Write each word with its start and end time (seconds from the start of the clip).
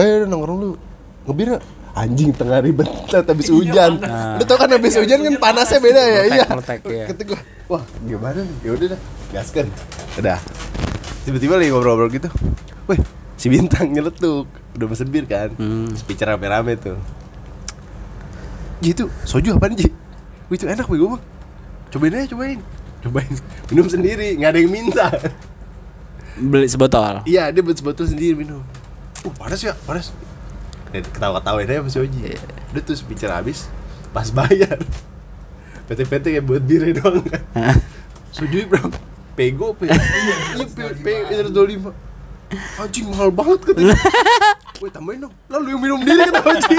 Eh 0.00 0.24
nongkrong 0.24 0.58
lu 0.58 0.70
Ngebir? 1.28 1.60
Anjing 1.90 2.32
tengah 2.32 2.62
ribet 2.64 2.86
habis 3.12 3.50
hujan. 3.50 4.00
Lu 4.38 4.42
tau 4.46 4.56
kan 4.56 4.70
habis 4.70 4.94
hujan 4.96 5.20
kan 5.26 5.34
panasnya 5.36 5.78
beda 5.82 6.00
ya. 6.00 6.20
Iya. 6.32 6.44
iya. 6.86 7.04
Kata 7.10 7.22
gua, 7.26 7.40
wah 7.66 7.82
gimana? 8.06 8.46
Ya 8.62 8.70
udah 8.72 8.86
dah, 8.94 9.00
gaskan. 9.34 9.66
Udah. 10.16 10.38
Tiba-tiba 11.26 11.58
lagi 11.58 11.74
ngobrol-ngobrol 11.74 12.08
gitu. 12.14 12.30
Wih, 12.88 13.02
si 13.34 13.50
bintang 13.50 13.90
nyeletuk. 13.90 14.46
Udah 14.78 14.86
mesen 14.86 15.10
bir 15.10 15.26
kan. 15.26 15.50
Hmm. 15.58 15.90
Speaker 15.98 16.30
rame-rame 16.30 16.78
tuh. 16.78 16.96
Ji 18.80 18.96
itu 18.96 19.12
soju 19.28 19.60
apaan 19.60 19.76
Ji? 19.76 19.92
Wih 20.48 20.56
itu 20.56 20.64
enak 20.64 20.88
bego 20.88 21.14
bang 21.14 21.22
Cobain 21.92 22.16
aja 22.16 22.26
cobain 22.32 22.58
Cobain 23.04 23.32
Minum 23.68 23.86
sendiri 23.92 24.40
nggak 24.40 24.50
ada 24.56 24.58
yang 24.58 24.72
minta 24.72 25.06
Beli 26.40 26.64
sebotol. 26.64 27.20
Iya 27.28 27.52
dia 27.52 27.60
buat 27.60 27.76
sebotol 27.76 28.08
sendiri 28.08 28.40
minum 28.40 28.64
Uh 29.24 29.32
panas 29.36 29.60
ya 29.60 29.76
panas. 29.84 30.12
Ketawa-ketawain 30.90 31.70
aja 31.70 31.86
sama 31.86 31.90
si 31.92 31.98
Oji 32.02 32.34
Udah 32.74 32.82
tuh 32.82 32.98
speaker 32.98 33.30
habis 33.30 33.70
Pas 34.10 34.26
bayar. 34.34 34.80
PT-PT 35.86 36.34
kayak 36.34 36.44
buat 36.46 36.62
birnya 36.62 36.98
doang. 36.98 37.22
Kan 37.22 37.78
Soju 38.34 38.66
bro 38.66 38.90
Pego 39.38 39.74
pe. 39.74 39.86
Iya 39.86 40.66
pe 40.66 40.82
Pe 40.98 41.12
125 41.46 41.94
Anjing 42.82 43.06
mahal 43.06 43.30
banget 43.30 43.62
katanya. 43.62 43.94
Wih 44.82 44.90
tambahin 44.90 45.28
dong. 45.28 45.34
Lalu 45.46 45.66
yang 45.76 45.80
minum 45.82 46.00
diri 46.02 46.26
kata 46.26 46.42
Oji 46.42 46.76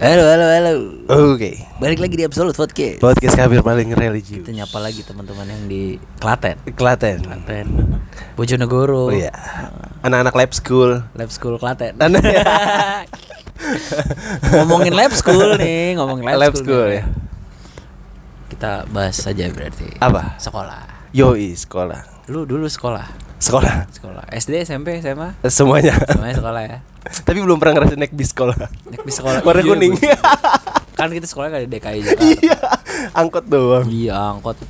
Halo, 0.00 0.24
halo, 0.32 0.46
halo. 0.48 0.72
Oke 1.36 1.60
Balik 1.76 2.00
lagi 2.00 2.16
di 2.16 2.24
Absolute 2.24 2.56
Podcast. 2.56 3.04
Podcast 3.04 3.36
kabir 3.36 3.60
paling 3.60 3.92
religius 3.92 4.40
Kita 4.40 4.48
nyapa 4.48 4.80
lagi 4.80 5.04
teman-teman 5.04 5.44
yang 5.44 5.68
di 5.68 6.00
Klaten. 6.16 6.56
Klaten 6.72 7.20
Klaten. 7.20 8.00
Bojonegoro. 8.32 9.12
Oh 9.12 9.14
iya 9.14 9.28
Anak-anak 10.00 10.32
lab 10.32 10.52
school 10.56 11.04
Lab 11.12 11.28
School 11.28 11.60
Klaten. 11.60 12.00
Ngomongin 14.56 14.96
lab 14.96 15.12
school 15.12 15.60
nih, 15.60 15.92
ngomongin 16.00 16.24
lab, 16.24 16.48
Lab 16.48 16.56
school. 16.56 16.64
school, 16.64 16.86
nih. 16.96 17.04
ya. 17.04 17.04
Kita 18.48 18.72
bahas 18.88 19.20
saja 19.20 19.52
berarti. 19.52 20.00
Apa? 20.00 20.40
Sekolah. 20.40 21.12
Yoi 21.12 21.52
sekolah 21.52 22.24
Lu 22.32 22.48
dulu 22.48 22.64
sekolah. 22.72 23.29
Sekolah? 23.40 23.88
Sekolah. 23.88 24.24
SD, 24.30 24.62
SMP, 24.62 25.00
SMA. 25.00 25.32
Semuanya. 25.48 25.96
Semuanya 26.04 26.36
sekolah 26.36 26.62
ya. 26.62 26.78
Tapi 27.00 27.40
belum 27.40 27.56
pernah 27.56 27.80
ngerasain 27.80 27.96
naik 27.96 28.12
bis 28.12 28.30
sekolah. 28.30 28.52
Naik 28.86 29.02
bis 29.02 29.16
sekolah. 29.16 29.40
Warna 29.40 29.64
Iya, 29.64 29.70
kuning. 29.72 29.92
Kan 30.92 31.08
kita 31.08 31.24
sekolah 31.24 31.48
di 31.56 31.66
DKI 31.66 32.00
Jakarta. 32.04 32.28
Iya. 32.36 32.56
Angkot 33.16 33.44
doang. 33.48 33.88
Iya 33.88 34.14
angkot. 34.30 34.60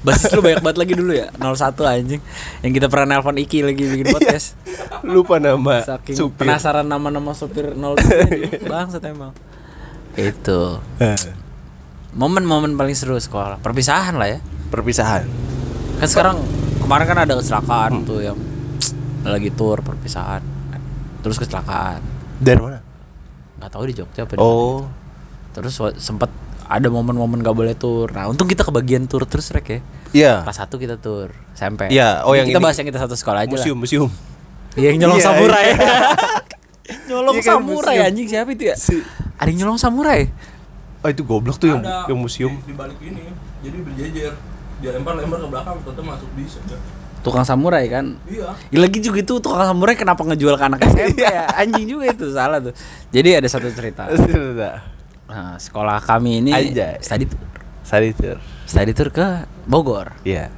Basis 0.00 0.32
lu 0.32 0.40
banyak 0.40 0.60
banget 0.60 0.78
lagi 0.80 0.92
dulu 0.94 1.12
ya? 1.12 1.28
01 1.36 1.76
anjing. 1.80 2.20
Yang 2.60 2.72
kita 2.74 2.86
pernah 2.88 3.06
nelpon 3.14 3.36
Iki 3.36 3.58
lagi 3.62 3.82
bikin 3.84 4.06
podcast. 4.08 4.56
Lupa 5.04 5.36
nama 5.36 5.80
Saking 5.80 6.16
supir. 6.16 6.44
penasaran 6.44 6.84
nama-nama 6.84 7.32
supir 7.32 7.72
02 7.72 8.64
Bangsat 8.64 9.04
emang. 9.04 9.32
Itu. 10.14 10.80
Eh, 10.96 11.16
Momen-momen 12.12 12.72
paling 12.74 12.92
seru 12.92 13.16
sekolah. 13.16 13.60
Perpisahan 13.60 14.16
lah 14.16 14.28
ya. 14.28 14.38
Perpisahan. 14.68 15.24
Kan 16.00 16.08
sekarang 16.08 16.36
Kemarin 16.84 17.04
kan 17.06 17.18
ada 17.18 17.34
kecelakaan 17.34 17.92
tuh 18.04 18.20
yang 18.20 18.36
Lagi 19.24 19.48
tour 19.50 19.80
perpisahan 19.80 20.44
Terus 21.20 21.36
kecelakaan 21.36 22.04
Dari 22.36 22.60
mana? 22.60 22.78
Gak 23.56 23.70
tahu 23.72 23.88
di 23.88 23.94
Jogja 23.94 24.22
apa 24.22 24.32
di 24.32 24.38
mana 24.38 24.44
Oh 24.44 24.84
gitu. 24.84 24.88
Terus 25.54 25.72
sempet 25.96 26.28
ada 26.64 26.88
momen-momen 26.88 27.40
gak 27.40 27.52
boleh 27.52 27.72
tour 27.72 28.08
Nah 28.08 28.26
untung 28.26 28.44
kita 28.44 28.60
kebagian 28.62 29.04
tour 29.04 29.24
terus 29.24 29.48
Rek 29.48 29.64
ya 29.66 29.80
Iya 30.12 30.34
Kelas 30.44 30.58
1 30.60 30.76
kita 30.76 30.96
tour 30.96 31.32
SMP 31.52 31.88
Iya, 31.88 32.20
oh, 32.22 32.30
Jadi 32.30 32.36
yang 32.36 32.46
kita 32.46 32.58
ini. 32.58 32.64
bahas 32.64 32.76
yang 32.76 32.88
kita 32.88 33.00
satu 33.00 33.14
sekolah 33.14 33.40
aja 33.40 33.48
lah 33.48 33.56
Museum 33.56 33.78
Museum 33.78 34.08
Iya 34.74 34.88
yang 34.90 34.98
nyolong 35.00 35.18
Iya, 35.18 35.26
samurai. 35.26 35.66
iya. 35.66 35.98
nyolong 37.08 37.34
Iya 37.34 37.42
kan, 37.42 37.50
samurai 37.56 37.94
museum. 37.94 38.08
anjing 38.10 38.26
siapa 38.26 38.50
itu 38.50 38.64
ya? 38.66 38.76
Si- 38.76 39.06
Ada 39.34 39.48
yang 39.48 39.58
nyolong 39.62 39.78
samurai. 39.78 40.20
Oh 40.98 41.08
itu 41.08 41.22
goblok 41.22 41.56
tuh 41.56 41.70
yang, 41.70 41.80
Ada 41.80 42.10
yang 42.10 42.18
museum 42.18 42.52
di, 42.58 42.68
di 42.68 42.74
balik 42.74 42.98
ini 42.98 43.22
jadi 43.60 43.78
berjejer 43.78 44.32
dia 44.78 44.90
lempar-lempar 44.90 45.38
ke 45.38 45.48
belakang 45.48 45.76
tetap 45.80 46.04
masuk 46.04 46.30
bisa 46.34 46.58
Tukang 47.20 47.40
samurai 47.40 47.88
kan. 47.88 48.20
iya 48.26 48.52
Ya, 48.68 48.78
lagi 48.78 49.00
juga 49.00 49.16
itu 49.18 49.40
tukang 49.40 49.64
samurai 49.64 49.94
kenapa 49.94 50.20
ngejual 50.22 50.54
ke 50.54 50.64
anak 50.66 50.84
SMP 50.84 51.24
ya? 51.30 51.48
Anjing 51.50 51.88
juga 51.88 52.04
itu 52.06 52.28
salah 52.28 52.60
tuh. 52.60 52.76
Jadi 53.08 53.28
ada 53.34 53.48
satu 53.48 53.64
cerita. 53.70 54.04
Nah, 55.24 55.56
sekolah 55.56 56.04
kami 56.04 56.44
ini 56.44 56.52
Anjay. 56.52 57.00
study 57.00 57.24
tour. 57.24 57.40
Study 57.80 58.12
tour 58.12 58.36
Study 58.64 58.92
tour 58.92 59.08
ke 59.08 59.24
Bogor. 59.64 60.12
Iya 60.20 60.52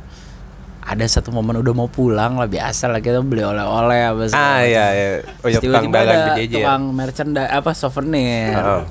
Ada 0.81 1.07
satu 1.09 1.31
momen 1.31 1.55
udah 1.57 1.71
mau 1.73 1.87
pulang 1.87 2.35
lah 2.35 2.47
biasa 2.47 2.87
lah 2.87 2.99
kita 2.99 3.19
beli 3.19 3.43
oleh-oleh 3.43 4.01
apa 4.05 4.23
segala 4.27 4.43
Ah 4.45 4.61
iya 4.63 4.87
iya 4.91 5.09
Oh 5.41 5.49
ya 5.49 5.59
tukang 5.59 5.87
dagang 5.89 6.03
ada 6.09 6.27
berjejer 6.31 6.59
tukang 6.61 6.83
merchandise 6.91 7.51
apa 7.53 7.71
souvenir. 7.73 8.55
Heeh. 8.55 8.83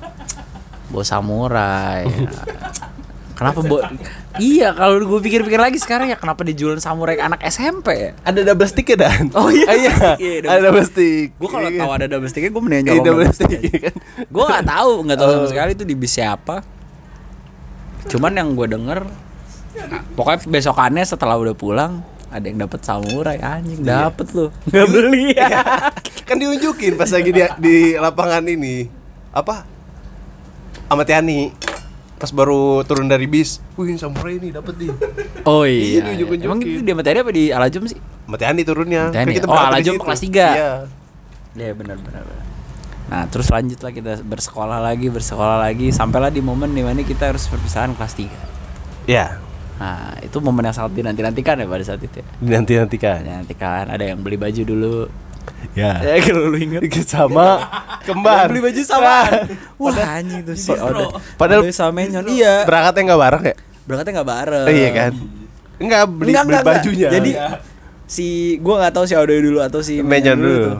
Bawa 0.88 1.04
samurai. 1.04 2.04
kenapa 3.36 3.60
bo 3.62 3.84
Iya, 4.36 4.72
kalau 4.72 5.00
gue 5.00 5.20
pikir-pikir 5.22 5.56
lagi 5.58 5.76
sekarang 5.76 6.08
ya 6.08 6.16
kenapa 6.16 6.42
dijual 6.42 6.76
samurai 6.78 7.16
anak 7.18 7.40
SMP 7.42 7.88
ya? 7.94 8.12
Ada 8.22 8.44
double 8.46 8.66
stick 8.66 8.88
ya 8.90 8.98
Dan? 8.98 9.32
Oh 9.32 9.48
iya. 9.48 9.64
Ah, 9.66 9.76
iya 9.76 9.92
Iya, 10.18 10.36
double 10.42 10.50
Ada 10.50 10.62
double 10.66 10.86
stick 10.86 11.28
Gue 11.34 11.50
kalau 11.50 11.68
Iya. 11.68 11.80
tahu 11.80 11.92
ada 11.94 12.06
double 12.06 12.28
sticknya 12.28 12.50
gue 12.50 12.62
mendingan 12.62 12.84
Iya 12.84 12.92
nyolong 12.92 13.06
double 13.06 13.24
double 13.24 13.36
stick 13.38 13.52
stick. 13.54 13.80
kan 13.82 13.96
Gue 14.26 14.44
nggak 14.46 14.66
tahu, 14.66 14.92
nggak 15.06 15.18
tahu 15.18 15.30
sama 15.30 15.40
Oh. 15.40 15.50
sekali 15.50 15.72
itu 15.72 15.84
di 15.84 15.96
bis 15.96 16.12
siapa. 16.12 16.56
Cuman 18.06 18.32
yang 18.34 18.54
gue 18.54 18.68
denger, 18.68 19.00
pokoknya 20.14 20.40
besokannya 20.46 21.04
setelah 21.04 21.36
udah 21.36 21.54
pulang 21.54 21.94
ada 22.28 22.44
yang 22.44 22.60
dapat 22.60 22.80
samurai 22.82 23.38
anjing 23.38 23.80
Iya. 23.82 24.08
dapet 24.08 24.28
lu 24.32 24.48
nggak 24.66 24.88
beli 24.90 25.26
ya 25.38 25.48
Kan 26.24 26.36
diunjukin 26.36 26.96
pas 26.96 27.08
lagi 27.08 27.30
di, 27.30 27.40
di 27.58 27.76
lapangan 27.96 28.44
ini 28.44 28.88
Apa? 29.32 29.64
Sama 30.86 31.02
Tiani 31.02 31.50
Pas 32.16 32.32
baru 32.32 32.80
turun 32.82 33.06
dari 33.06 33.26
bis 33.26 33.60
Wih 33.76 33.92
samurai 33.96 34.36
ini 34.36 34.50
dapet 34.50 34.76
nih. 34.78 34.92
Oh 35.46 35.62
Iya, 35.62 35.70
iya, 35.70 35.86
iya. 35.86 36.00
diunjuk-unjukin. 36.08 36.48
emang 36.48 36.60
itu 36.60 36.82
di 36.82 36.92
materi 36.92 37.18
apa 37.20 37.30
di 37.30 37.44
Alajum 37.50 37.86
sih? 37.86 38.00
Tiani 38.26 38.62
turunnya. 38.64 39.12
Tiani. 39.12 39.30
Kan 39.30 39.36
kita 39.36 39.46
Oh, 39.46 39.54
Alajum 39.54 39.96
kelas 39.96 40.20
tiga. 40.20 40.48
Iya. 40.50 40.72
Iya 41.56 41.72
benar 41.72 41.98
benar. 41.98 42.24
Nah 43.06 43.30
terus 43.30 43.48
lanjut 43.48 43.78
lah 43.78 43.92
kita 43.92 44.12
bersekolah 44.20 44.82
lagi 44.82 45.08
bersekolah 45.08 45.62
lagi. 45.62 45.92
Sampailah 45.92 46.30
di 46.30 46.42
momen 46.42 46.72
di 46.72 46.82
mana 46.82 47.00
kita 47.00 47.30
harus 47.30 47.46
perpisahan 47.46 47.94
kelas 47.94 48.14
3 48.16 48.28
Iya. 49.06 49.38
Nah 49.76 50.18
itu 50.20 50.40
momen 50.40 50.64
yang 50.64 50.74
sangat 50.74 50.96
dinanti-nantikan 50.96 51.60
ya 51.60 51.68
pada 51.68 51.84
saat 51.84 52.00
itu 52.00 52.18
ya? 52.18 52.26
Dinanti-nantikan. 52.40 53.22
Dinantikan. 53.22 53.86
Ada 53.86 54.04
yang 54.10 54.20
beli 54.20 54.36
baju 54.36 54.62
dulu 54.64 54.94
Ya 55.76 56.00
Ya 56.00 56.16
kalau 56.22 56.48
lu 56.48 56.58
inget 56.58 56.88
Sama 57.12 57.60
Kembar 58.02 58.48
Beli 58.48 58.64
baju 58.64 58.82
sama 58.82 59.28
Wah 59.76 59.96
anjing 60.16 60.42
tuh 60.42 60.56
si 60.56 60.72
Oda 60.72 61.12
Padahal- 61.36 61.64
Oda 61.64 61.72
sama 61.72 62.00
Menyon 62.00 62.24
Iya 62.26 62.64
Berangkatnya 62.64 63.02
nggak 63.06 63.22
bareng 63.22 63.44
ya? 63.44 63.56
Berangkatnya 63.84 64.14
gak 64.16 64.30
bareng 64.30 64.66
iya 64.68 64.90
kan? 64.92 65.12
Enggak 65.76 66.04
beli, 66.08 66.32
Enggak, 66.32 66.44
beli 66.44 66.56
enggak, 66.56 66.64
bajunya 66.66 67.10
Jadi 67.10 67.32
si 68.06 68.28
gua 68.58 68.76
nggak 68.80 68.94
tahu 68.94 69.06
si 69.06 69.14
Oda 69.14 69.34
dulu 69.34 69.60
atau 69.60 69.80
si 69.80 70.00
Menyon 70.00 70.38
dulu. 70.38 70.58
tuh. 70.64 70.78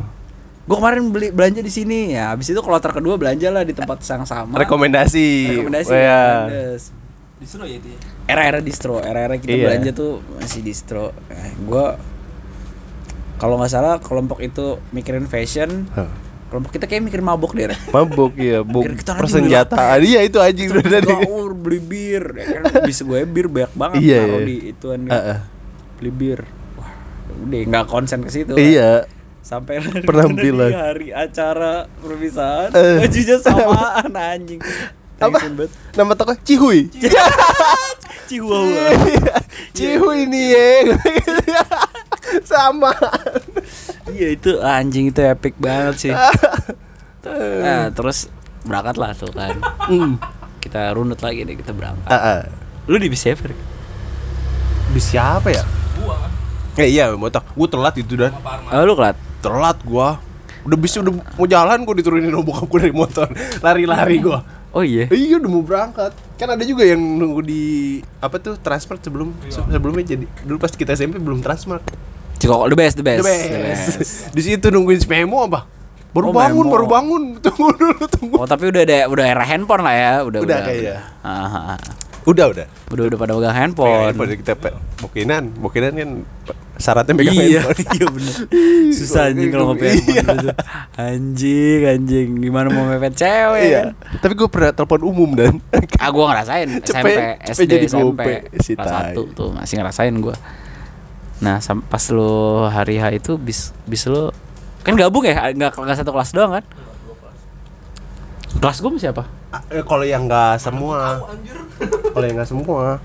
Gua 0.66 0.76
kemarin 0.80 1.04
beli 1.10 1.28
belanja 1.30 1.60
di 1.60 1.70
sini 1.70 2.10
ya. 2.12 2.32
Habis 2.32 2.50
itu 2.50 2.58
kloter 2.58 2.90
kedua 2.92 3.14
belanja 3.16 3.50
lah 3.50 3.62
di 3.62 3.70
tempat 3.70 4.02
yang 4.02 4.24
sama. 4.24 4.58
Rekomendasi 4.58 5.28
rekomendasi 5.58 5.90
Oh, 5.90 5.98
iya. 5.98 6.22
Andes. 6.44 6.84
disuruh 7.36 7.66
ya 7.66 7.76
itu 7.76 7.92
ya 7.92 8.00
era-era 8.26 8.58
distro 8.58 8.98
era-era 8.98 9.36
kita 9.36 9.52
Iya. 9.52 9.66
belanja 9.68 9.92
tuh 9.92 10.12
masih 10.34 10.64
distro 10.64 11.12
eh, 11.28 11.52
gue 11.54 11.86
kalau 13.36 13.56
nggak 13.56 13.70
salah 13.70 13.96
kelompok 13.98 14.40
itu 14.40 14.78
mikirin 14.90 15.26
fashion 15.26 15.86
Hah. 15.92 16.08
kelompok 16.46 16.72
kita 16.72 16.86
kayak 16.86 17.04
mikirin 17.04 17.24
mabok 17.24 17.52
deh. 17.52 17.68
Mabuk 17.90 18.32
iya, 18.36 18.64
kita 18.64 19.12
nanti 19.12 19.20
persenjataan. 19.20 19.98
Iya 20.00 20.20
itu 20.22 20.38
anjing 20.38 20.68
udah 20.70 20.86
dari. 20.86 21.08
gaur 21.10 21.52
beli 21.52 21.80
bir 21.80 22.24
ya 22.34 22.46
kan 22.48 22.62
bisa 22.82 23.02
gue 23.02 23.20
bir 23.24 23.46
banyak 23.46 23.74
banget 23.74 24.00
Iya, 24.00 24.20
taruh 24.22 24.38
iya. 24.38 24.46
di 24.46 24.56
ituan 24.66 25.00
nih. 25.02 25.12
Heeh. 25.12 25.38
beli 25.96 26.12
bir 26.12 26.40
wah 26.76 26.92
udah 27.42 27.60
nggak 27.66 27.86
konsen 27.86 28.20
ke 28.20 28.30
situ 28.30 28.54
Iya. 28.54 29.04
sampai 29.42 29.84
Penampilan. 30.08 30.70
di 30.70 30.76
hari 30.76 31.10
acara 31.10 31.86
perpisahan 31.98 32.72
Eh. 32.72 32.98
bajunya 33.00 33.38
samaan 33.46 34.12
anjing 34.12 34.62
Apa? 35.16 35.40
Nama 35.94 36.12
toko 36.14 36.36
Cihui. 36.38 36.92
Chihuahua 38.26 38.92
Cihui 39.78 40.28
nih 40.28 40.46
ya. 40.52 40.68
Sama. 42.52 42.92
Iya 44.10 44.28
itu 44.34 44.58
anjing 44.62 45.10
itu 45.10 45.22
epic 45.22 45.56
banget 45.58 45.96
sih. 46.00 46.14
nah, 47.66 47.90
terus 47.90 48.30
berangkat 48.64 48.96
lah 48.98 49.12
tuh 49.14 49.32
kan. 49.34 49.58
Hmm. 49.90 50.18
Kita 50.62 50.94
runut 50.94 51.22
lagi 51.22 51.46
deh 51.46 51.58
kita 51.58 51.74
berangkat. 51.74 52.10
Heeh. 52.10 52.40
Lu 52.86 52.98
di 52.98 53.10
bis 53.10 53.22
siapa? 53.22 53.50
Bis 54.94 55.06
siapa 55.06 55.50
ya? 55.50 55.64
gua 55.98 56.18
Eh 56.76 56.92
iya, 56.92 57.14
motor. 57.14 57.42
Gua 57.54 57.68
telat 57.70 57.96
itu 57.98 58.18
dan. 58.18 58.34
Oh, 58.70 58.84
lu 58.84 58.94
kelat. 58.94 59.18
Telat 59.42 59.78
gua. 59.82 60.18
Udah 60.66 60.78
bisa 60.82 60.98
udah 60.98 61.14
mau 61.14 61.46
jalan 61.46 61.86
gue 61.86 62.02
diturunin 62.02 62.34
sama 62.34 62.42
bokap 62.42 62.70
dari 62.82 62.90
motor. 62.90 63.30
Lari-lari 63.66 64.18
gue. 64.18 64.40
Oh 64.74 64.82
iya. 64.82 65.06
Iya 65.14 65.38
udah 65.38 65.50
mau 65.54 65.62
berangkat. 65.62 66.12
Kan 66.42 66.50
ada 66.52 66.66
juga 66.66 66.82
yang 66.84 66.98
nunggu 66.98 67.46
di 67.46 67.64
apa 68.18 68.42
tuh 68.42 68.58
Transmart 68.58 69.06
sebelum 69.06 69.30
se- 69.48 69.62
sebelumnya 69.62 70.18
jadi 70.18 70.26
dulu 70.42 70.58
pas 70.58 70.74
kita 70.74 70.98
SMP 70.98 71.22
belum 71.22 71.46
Transmart. 71.46 71.86
Cikokol 72.36 72.68
the 72.68 72.78
best, 72.78 72.96
the 72.96 73.04
best. 73.04 73.24
The 73.24 73.60
best. 73.62 73.86
di 74.36 74.42
situ 74.42 74.68
nungguin 74.68 75.00
si 75.00 75.08
Memo 75.08 75.44
apa? 75.44 75.66
Baru 76.12 76.30
Oh, 76.30 76.34
bangun, 76.34 76.64
Memo. 76.64 76.74
baru 76.74 76.86
bangun. 76.86 77.24
Tunggu 77.44 77.70
dulu, 77.72 78.04
tunggu. 78.08 78.36
Oh, 78.38 78.48
tapi 78.48 78.68
udah 78.68 78.82
ada 78.82 79.08
udah 79.08 79.26
era 79.26 79.44
handphone 79.44 79.82
lah 79.82 79.94
ya, 79.94 80.12
udah 80.22 80.40
Udah 80.42 80.58
kayaknya. 80.62 80.96
Ah, 81.20 81.44
ah, 81.46 81.64
ah. 81.74 81.80
Udah, 82.26 82.46
udah. 82.50 82.66
Udah 82.90 83.04
udah 83.06 83.18
pada 83.18 83.32
pegang 83.32 83.42
Pegang 83.46 83.56
handphone. 83.56 84.02
handphone 84.10 84.30
kita 84.36 84.54
bokinan, 84.98 85.44
bokinan 85.56 85.92
kan 85.94 86.10
syaratnya 86.76 87.14
pegang 87.14 87.36
iya, 87.38 87.62
handphone. 87.62 87.88
iya 87.96 88.06
bener 88.10 88.36
Susah 88.90 89.22
anjing 89.30 89.50
kalau 89.50 89.66
ngopi 89.70 89.86
Iya. 89.86 89.94
handphone 89.94 90.38
gitu. 90.42 90.54
Anjing, 90.96 91.82
anjing 91.86 92.28
Gimana 92.38 92.68
mau 92.68 92.84
mepet 92.86 93.14
cewek 93.14 93.64
Iya. 93.64 93.82
kan? 93.94 94.20
Tapi 94.20 94.34
gue 94.34 94.48
pernah 94.48 94.72
telepon 94.72 95.02
umum 95.04 95.30
dan 95.32 95.54
Ah 95.96 96.10
gue 96.10 96.26
ngerasain 96.26 96.68
Cepet- 96.80 96.90
SMP, 97.06 97.10
cepet 97.46 97.60
SD, 97.62 97.70
jadi 97.70 97.86
SMP 97.88 98.22
Kelas 98.74 98.90
tai. 98.90 99.14
1 99.14 99.32
tuh 99.32 99.50
masih 99.52 99.76
ngerasain 99.78 100.16
gue 100.16 100.36
Nah 101.40 101.60
pas 101.88 102.04
lu 102.10 102.32
hari 102.66 102.96
H 102.96 103.12
itu 103.14 103.36
bis, 103.36 103.76
bis 103.84 104.06
lu 104.06 104.32
Kan 104.86 104.94
gabung 104.94 105.26
ya, 105.26 105.50
nggak 105.50 105.76
nggak 105.76 105.98
satu 105.98 106.14
kelas 106.14 106.30
doang 106.30 106.62
kan? 106.62 106.66
Kelas 108.56 108.78
gue 108.80 108.92
siapa? 108.98 109.26
Eh, 109.68 109.82
kalau 109.82 110.06
yang 110.06 110.26
nggak 110.26 110.62
semua, 110.62 111.26
kalau 112.14 112.26
yang 112.26 112.38
nggak 112.38 112.50
semua, 112.50 113.02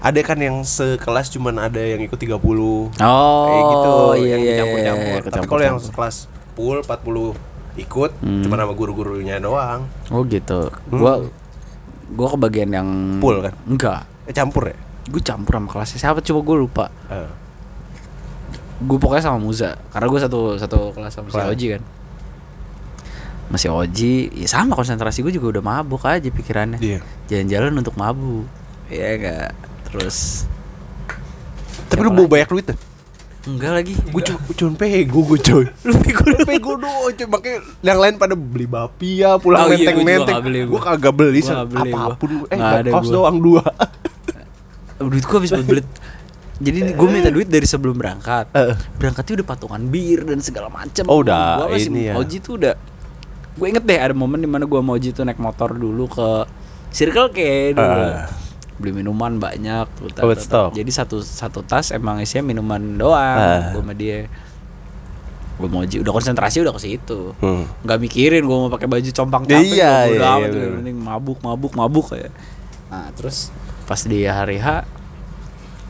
ada 0.00 0.20
kan 0.20 0.36
yang 0.36 0.64
sekelas 0.64 1.28
cuman 1.30 1.58
ada 1.60 1.80
yang 1.80 2.00
ikut 2.00 2.16
30 2.16 2.32
Oh, 2.32 3.44
kayak 3.44 3.62
gitu 3.68 3.92
iya, 4.20 4.26
yang 4.26 4.40
iya, 4.40 4.54
campur-campur. 4.58 5.20
iya, 5.20 5.32
Tapi 5.32 5.46
kalau 5.46 5.62
yang 5.64 5.78
sekelas 5.78 6.16
full 6.54 6.78
40 6.80 7.36
ikut 7.74 8.10
Hmm. 8.22 8.42
cuma 8.46 8.54
sama 8.54 8.72
guru-gurunya 8.72 9.36
doang. 9.36 9.84
Oh 10.08 10.22
gitu. 10.24 10.70
Gua 10.88 11.24
gua 12.08 12.28
kebagian 12.32 12.70
yang 12.70 12.88
Full 13.18 13.42
kan? 13.42 13.52
Enggak. 13.66 14.00
Eh, 14.24 14.32
campur 14.32 14.70
ya? 14.70 14.76
Gue 15.04 15.20
campur 15.20 15.60
sama 15.60 15.68
kelasnya 15.68 15.98
siapa 16.00 16.20
coba 16.20 16.40
gue 16.40 16.56
lupa. 16.56 16.84
Eh. 17.12 17.30
Gue 18.84 18.98
pokoknya 18.98 19.24
sama 19.24 19.38
Muza 19.38 19.76
karena 19.92 20.06
gue 20.08 20.20
satu 20.20 20.40
satu 20.56 20.78
kelas 20.92 21.12
sama 21.12 21.28
si 21.28 21.34
Kelas. 21.36 21.50
Oji 21.52 21.66
kan. 21.76 21.82
Masih 23.44 23.68
Oji, 23.70 24.14
ya 24.32 24.48
sama 24.48 24.72
konsentrasi 24.74 25.20
gue 25.20 25.30
juga 25.30 25.60
udah 25.60 25.62
mabuk 25.62 26.02
aja 26.08 26.26
pikirannya. 26.26 26.80
Iya. 26.80 26.98
Jalan-jalan 27.28 27.72
untuk 27.76 27.94
mabuk. 27.94 28.48
Iya 28.88 29.08
enggak. 29.20 29.50
Terus 29.92 30.48
Tapi 31.86 32.00
lu 32.02 32.10
bawa 32.10 32.26
banyak 32.26 32.48
duit 32.50 32.66
tuh. 32.72 32.78
enggak 33.44 33.72
lagi. 33.76 33.92
Gue 34.08 34.22
cuma 34.24 34.40
cuma 34.56 34.72
pego 34.80 35.20
gue 35.20 35.38
coy. 35.38 35.64
Lu 35.86 35.92
pikir 36.00 36.24
Gue 36.32 36.48
pego 36.48 36.80
doang 36.80 37.12
coy. 37.12 37.28
Makanya 37.28 37.58
yang 37.84 37.98
lain 38.00 38.14
pada 38.16 38.32
beli 38.32 38.64
bapia, 38.64 39.36
pulang 39.36 39.68
Oh 39.68 39.70
iya, 39.70 39.92
menteng-menteng. 39.92 40.40
Gue 40.64 40.80
kagak 40.80 41.12
beli 41.12 41.44
Gua 41.44 41.68
beli, 41.68 41.92
apa 41.92 42.16
pun. 42.16 42.48
Eh, 42.48 42.56
ada 42.56 42.88
kaos 42.88 43.12
doang 43.12 43.36
dua. 43.38 43.60
Duit 44.96 45.22
gue 45.22 45.36
habis 45.36 45.50
buat 45.50 45.64
beli 45.64 45.82
jadi 46.54 46.94
gue 46.94 47.08
minta 47.10 47.28
duit 47.28 47.46
dari 47.46 47.66
sebelum 47.66 47.94
berangkat. 47.94 48.46
Berangkatnya 48.94 49.42
udah 49.42 49.48
patungan 49.48 49.82
bir 49.84 50.22
dan 50.22 50.38
segala 50.38 50.70
macam 50.70 51.02
Oh, 51.08 51.18
udah, 51.18 51.66
Gua 51.66 51.74
ini 51.74 52.08
ya. 52.08 52.14
Oji 52.14 52.38
tuh 52.38 52.54
udah 52.56 52.78
gue 53.54 53.66
inget 53.68 53.82
deh 53.82 53.94
ada 53.96 54.10
momen 54.10 54.38
di 54.38 54.46
mana 54.46 54.62
gue 54.62 54.78
mau 54.78 54.94
Oji 54.94 55.10
tuh 55.10 55.22
naik 55.22 55.36
motor 55.36 55.70
dulu 55.72 56.06
ke 56.06 56.28
Circle 56.90 57.30
K 57.30 57.38
dulu. 57.72 58.02
Eh. 58.08 58.26
beli 58.74 58.90
minuman 58.92 59.34
banyak 59.36 59.86
tuh 59.92 60.10
Oh, 60.16 60.26
buat 60.26 60.38
stok. 60.40 60.70
jadi 60.72 60.90
satu 60.92 61.18
satu 61.18 61.62
tas 61.62 61.90
emang 61.90 62.18
isinya 62.18 62.46
minuman 62.48 62.78
doang 62.94 63.34
Eh. 63.36 63.62
gue 63.70 63.80
sama 63.80 63.92
dia. 63.92 64.18
Gue 65.54 65.68
mau 65.68 65.82
Oji 65.82 65.96
udah 66.00 66.12
konsentrasi 66.12 66.58
udah 66.60 66.70
ke 66.70 66.82
situ. 66.84 67.34
Hmm. 67.36 67.66
nggak 67.80 67.98
mikirin 68.00 68.42
gue 68.42 68.56
mau 68.56 68.66
pakai 68.68 68.86
baju 68.86 69.10
compang 69.12 69.42
Iya, 69.44 69.50
camping 69.52 69.70
iya, 69.72 69.90
udah 70.08 70.34
iya, 70.36 70.46
udah 70.48 70.62
penting 70.78 70.96
mabuk 70.96 71.38
mabuk 71.40 71.72
mabuk 71.74 72.06
kayak 72.10 72.30
nah 72.86 73.10
terus 73.10 73.50
pas 73.84 74.00
di 74.00 74.24
hari 74.24 74.56
H 74.56 74.68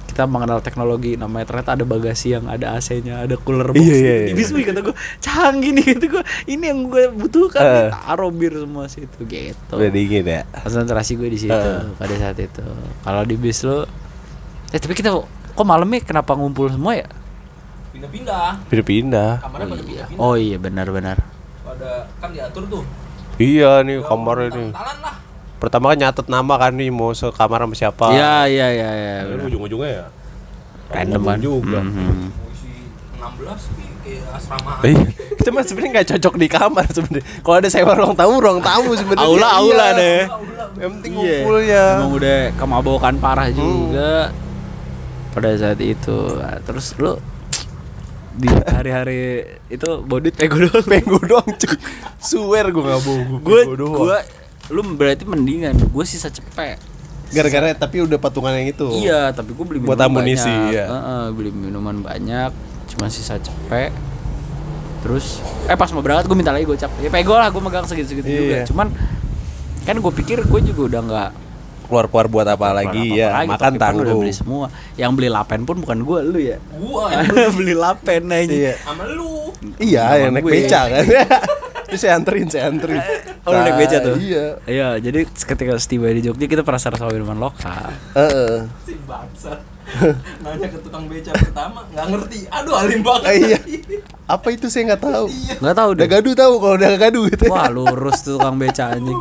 kita 0.04 0.26
mengenal 0.26 0.62
teknologi 0.62 1.14
namanya 1.14 1.42
ternyata 1.44 1.74
ada 1.74 1.84
bagasi 1.84 2.32
yang 2.32 2.46
ada 2.46 2.70
AC-nya 2.72 3.22
ada 3.22 3.34
cooler 3.34 3.66
box 3.66 3.78
Iya, 3.78 3.90
gitu. 3.90 3.98
iya, 3.98 4.14
di 4.28 4.32
iya. 4.36 4.46
wih, 4.52 4.64
kata 4.64 4.80
gue 4.80 4.94
canggih 5.18 5.70
nih 5.72 5.84
kata 5.90 6.06
gue 6.06 6.22
ini 6.46 6.64
yang 6.64 6.80
gue 6.86 7.04
butuhkan 7.10 7.62
Eh. 7.62 7.88
taruh 7.90 8.30
bir 8.30 8.54
semua 8.54 8.86
situ 8.86 9.18
gitu 9.24 9.72
Udah 9.72 9.90
dingin 9.90 10.22
ya. 10.22 10.46
konsentrasi 10.56 11.14
gue 11.14 11.26
di 11.26 11.38
situ 11.40 11.50
Eh. 11.50 11.90
pada 11.94 12.14
saat 12.14 12.38
itu 12.38 12.62
kalau 13.02 13.22
di 13.22 13.34
bis 13.34 13.62
lo 13.62 13.90
eh 14.70 14.78
tapi 14.78 14.94
kita 14.94 15.10
kok 15.50 15.62
malamnya 15.62 15.98
kenapa 16.00 16.34
ngumpul 16.34 16.66
semua 16.68 16.94
ya 16.94 17.10
Pindah-pindah. 17.90 18.66
Pindah-pindah. 18.66 19.30
Kamarnya 19.40 19.66
oh 19.66 19.70
iya 19.70 19.78
pindah-pindah. 19.78 20.18
oh 20.20 20.34
iya 20.36 20.56
benar-benar 20.58 21.16
Pada 21.64 21.90
kan 22.18 22.30
diatur 22.30 22.66
tuh. 22.68 22.82
Iya 23.36 23.82
nih 23.82 23.98
kamarnya 24.00 24.50
nih. 24.52 24.70
Lah. 24.70 25.14
Pertama 25.56 25.90
kan 25.90 25.98
nyatet 25.98 26.26
nama 26.26 26.54
kan 26.54 26.72
nih 26.72 26.88
mau 26.88 27.10
sekamar 27.10 27.60
sama 27.60 27.74
siapa. 27.74 28.06
iya 28.10 28.44
iya 28.44 28.66
iya 28.70 28.90
iya 28.90 29.14
Lalu 29.22 29.32
benar. 29.32 29.46
ujung-ujungnya 29.48 29.90
ya. 29.90 30.04
random 30.86 31.22
kan 31.22 31.38
juga. 31.38 31.78
Mhm. 31.80 31.94
Mau 31.96 32.48
isi 32.50 32.70
16 33.16 33.72
pi 33.72 33.84
kayak 34.04 34.24
asrama. 34.30 34.72
Iya. 34.80 35.04
Kita 35.34 35.48
mah 35.54 35.62
sebenarnya 35.62 35.90
nggak 35.92 36.08
cocok 36.10 36.34
di 36.36 36.46
kamar 36.46 36.86
sebenarnya. 36.86 37.26
Kalau 37.40 37.56
ada 37.56 37.68
sewa 37.68 37.92
ruang 37.94 38.14
tamu, 38.14 38.34
ruang 38.36 38.60
tamu 38.60 38.90
sebenarnya. 38.92 39.24
Aula, 39.26 39.48
aula 39.54 39.86
Iya. 39.86 39.96
deh. 39.96 40.20
Yang 40.74 40.90
penting 40.92 41.12
Iya. 41.14 41.22
ngumpulnya. 41.40 41.84
Emang 41.96 42.12
udah 42.12 42.36
kemabukan 42.54 43.14
parah 43.16 43.48
juga 43.48 44.12
pada 45.30 45.50
saat 45.56 45.80
itu. 45.80 46.18
Nah, 46.36 46.58
terus 46.60 46.92
lu 46.94 47.16
di 48.34 48.50
hari-hari 48.50 49.20
itu 49.68 49.86
bodit 50.02 50.34
pego 50.34 50.58
doang. 50.60 50.82
Penggo 50.84 51.18
doang 51.22 51.48
cuy. 51.48 51.78
Swear 52.18 52.68
gue 52.68 52.82
nggak 52.82 53.00
bohong. 53.00 53.40
Gue 53.40 53.60
gue 53.72 54.18
lu 54.72 54.80
berarti 54.96 55.28
mendingan 55.28 55.76
gue 55.76 56.04
sisa 56.06 56.32
cepet. 56.32 56.80
Gara-gara 57.34 57.74
tapi 57.74 58.00
udah 58.00 58.16
patungan 58.16 58.54
yang 58.54 58.70
itu. 58.70 58.86
Iya, 59.02 59.34
tapi 59.34 59.52
gue 59.52 59.64
beli 59.66 59.78
minuman 59.82 59.96
Buat 59.96 60.06
amunisi, 60.06 60.46
banyak. 60.46 60.70
iya. 60.70 60.84
Heeh, 60.86 61.24
beli 61.34 61.50
minuman 61.50 61.96
banyak, 61.98 62.50
cuma 62.94 63.10
sisa 63.10 63.36
cepet. 63.36 63.90
Terus 65.04 65.42
eh 65.68 65.76
pas 65.76 65.90
mau 65.92 66.00
berangkat 66.00 66.30
gue 66.30 66.36
minta 66.38 66.54
lagi 66.54 66.64
gocap. 66.64 66.88
Ya 67.02 67.10
pego 67.12 67.36
lah 67.36 67.52
gue 67.52 67.60
megang 67.60 67.84
segitu-segitu 67.84 68.24
juga. 68.24 68.56
Iya. 68.62 68.64
Cuman 68.64 68.88
kan 69.84 69.96
gue 70.00 70.12
pikir 70.16 70.40
gue 70.48 70.60
juga 70.64 70.82
udah 70.88 71.00
nggak 71.04 71.30
Keluar-keluar 71.94 72.26
buat 72.26 72.46
apa 72.50 72.74
lagi 72.74 73.06
Apa-apa 73.06 73.22
ya. 73.22 73.28
lagi, 73.30 73.48
Makan 73.48 73.62
pun 73.62 73.70
udah 73.70 73.78
tanggung. 73.78 74.18
beli 74.18 74.34
semua. 74.34 74.66
Yang 74.98 75.10
beli 75.14 75.28
lapen 75.30 75.60
pun 75.62 75.76
bukan 75.78 75.98
gue 76.02 76.18
lu 76.26 76.38
ya. 76.42 76.58
Gua 76.74 77.06
beli 77.56 77.70
lapen 77.72 78.22
aja. 78.28 78.50
Iya. 78.50 78.74
Sama 78.82 79.06
lu. 79.06 79.54
Iya, 79.78 80.04
yang 80.18 80.30
naik 80.34 80.42
beca 80.42 80.80
kan. 80.90 81.04
Terus 81.86 82.00
saya 82.00 82.18
anterin, 82.18 82.50
saya 82.50 82.66
anterin. 82.66 82.98
Oh, 83.46 83.54
lu 83.54 83.58
naik 83.62 83.78
beca 83.78 83.96
tuh? 84.02 84.16
Iya. 84.18 84.46
Iya, 84.66 84.88
jadi 84.98 85.20
ketika 85.24 85.78
tiba 85.78 86.10
di 86.10 86.20
Jogja 86.20 86.50
kita 86.50 86.66
pernah 86.66 86.82
sama 86.82 86.98
minuman 87.06 87.38
lokal. 87.38 87.94
Heeh. 88.12 88.66
Si 88.82 88.98
bangsat. 89.06 89.62
Nanya 90.42 90.66
ke 90.66 90.80
tukang 90.80 91.06
beca 91.06 91.30
pertama 91.30 91.86
nggak 91.86 92.06
ngerti. 92.10 92.38
Aduh 92.50 92.74
alim 92.74 93.04
banget. 93.04 93.30
Eh, 93.30 93.38
iya. 93.46 93.58
Apa 94.26 94.50
itu 94.50 94.66
saya 94.66 94.90
nggak 94.90 95.02
tahu. 95.04 95.26
Iya. 95.30 95.54
Nggak 95.60 95.76
tahu 95.76 95.88
Udah 95.94 96.00
deh. 96.00 96.10
gaduh 96.10 96.34
tahu 96.34 96.54
kalau 96.58 96.74
udah 96.74 96.90
gaduh 96.98 97.24
gitu. 97.30 97.44
Wah, 97.46 97.68
lurus 97.70 98.18
tuh 98.20 98.34
tukang 98.34 98.56
beca 98.58 98.90
anjing. 98.90 99.20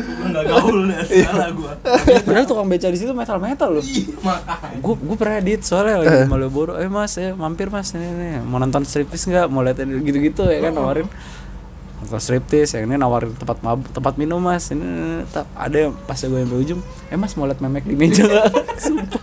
Nggak 0.00 0.44
gaul 0.48 0.78
nih. 0.88 0.96
Iya. 1.12 1.28
Salah 1.28 1.50
gua. 1.52 1.72
Padahal 2.24 2.46
tukang 2.48 2.68
beca 2.68 2.88
di 2.88 2.98
situ 2.98 3.12
metal-metal 3.12 3.68
loh. 3.80 3.84
Iya 3.84 4.16
makanya. 4.24 4.78
Gue 4.80 4.94
gue 4.96 5.16
pernah 5.20 5.36
edit 5.38 5.60
soalnya 5.64 5.96
lagi 6.00 6.16
di 6.24 6.30
Malioboro. 6.32 6.80
Eh 6.80 6.88
mas, 6.88 7.14
eh 7.20 7.36
mampir 7.36 7.68
mas, 7.68 7.92
nih, 7.92 8.10
nih, 8.10 8.32
mau 8.44 8.56
nonton 8.56 8.82
striptease 8.88 9.28
nggak? 9.28 9.46
Mau 9.52 9.60
lihat 9.60 9.78
gitu-gitu 9.84 10.48
ya 10.48 10.58
kan 10.64 10.72
nawarin 10.72 11.08
nonton 12.02 12.18
striptease 12.18 12.74
yang 12.74 12.90
ini 12.90 12.98
nawarin 12.98 13.30
tempat 13.38 13.62
mab 13.62 13.78
tempat 13.94 14.18
minum 14.18 14.42
mas 14.42 14.66
ini, 14.74 14.82
ini, 14.82 15.22
ini. 15.22 15.42
Ada 15.54 15.76
yang 15.86 15.92
pas 15.94 16.18
gue 16.18 16.34
sampai 16.34 16.58
ujung 16.58 16.80
eh 16.82 17.16
mas 17.16 17.32
mau 17.38 17.46
lihat 17.46 17.62
memek 17.62 17.86
di 17.86 17.94
meja 17.94 18.26
nggak 18.26 18.46
sumpah 18.84 19.22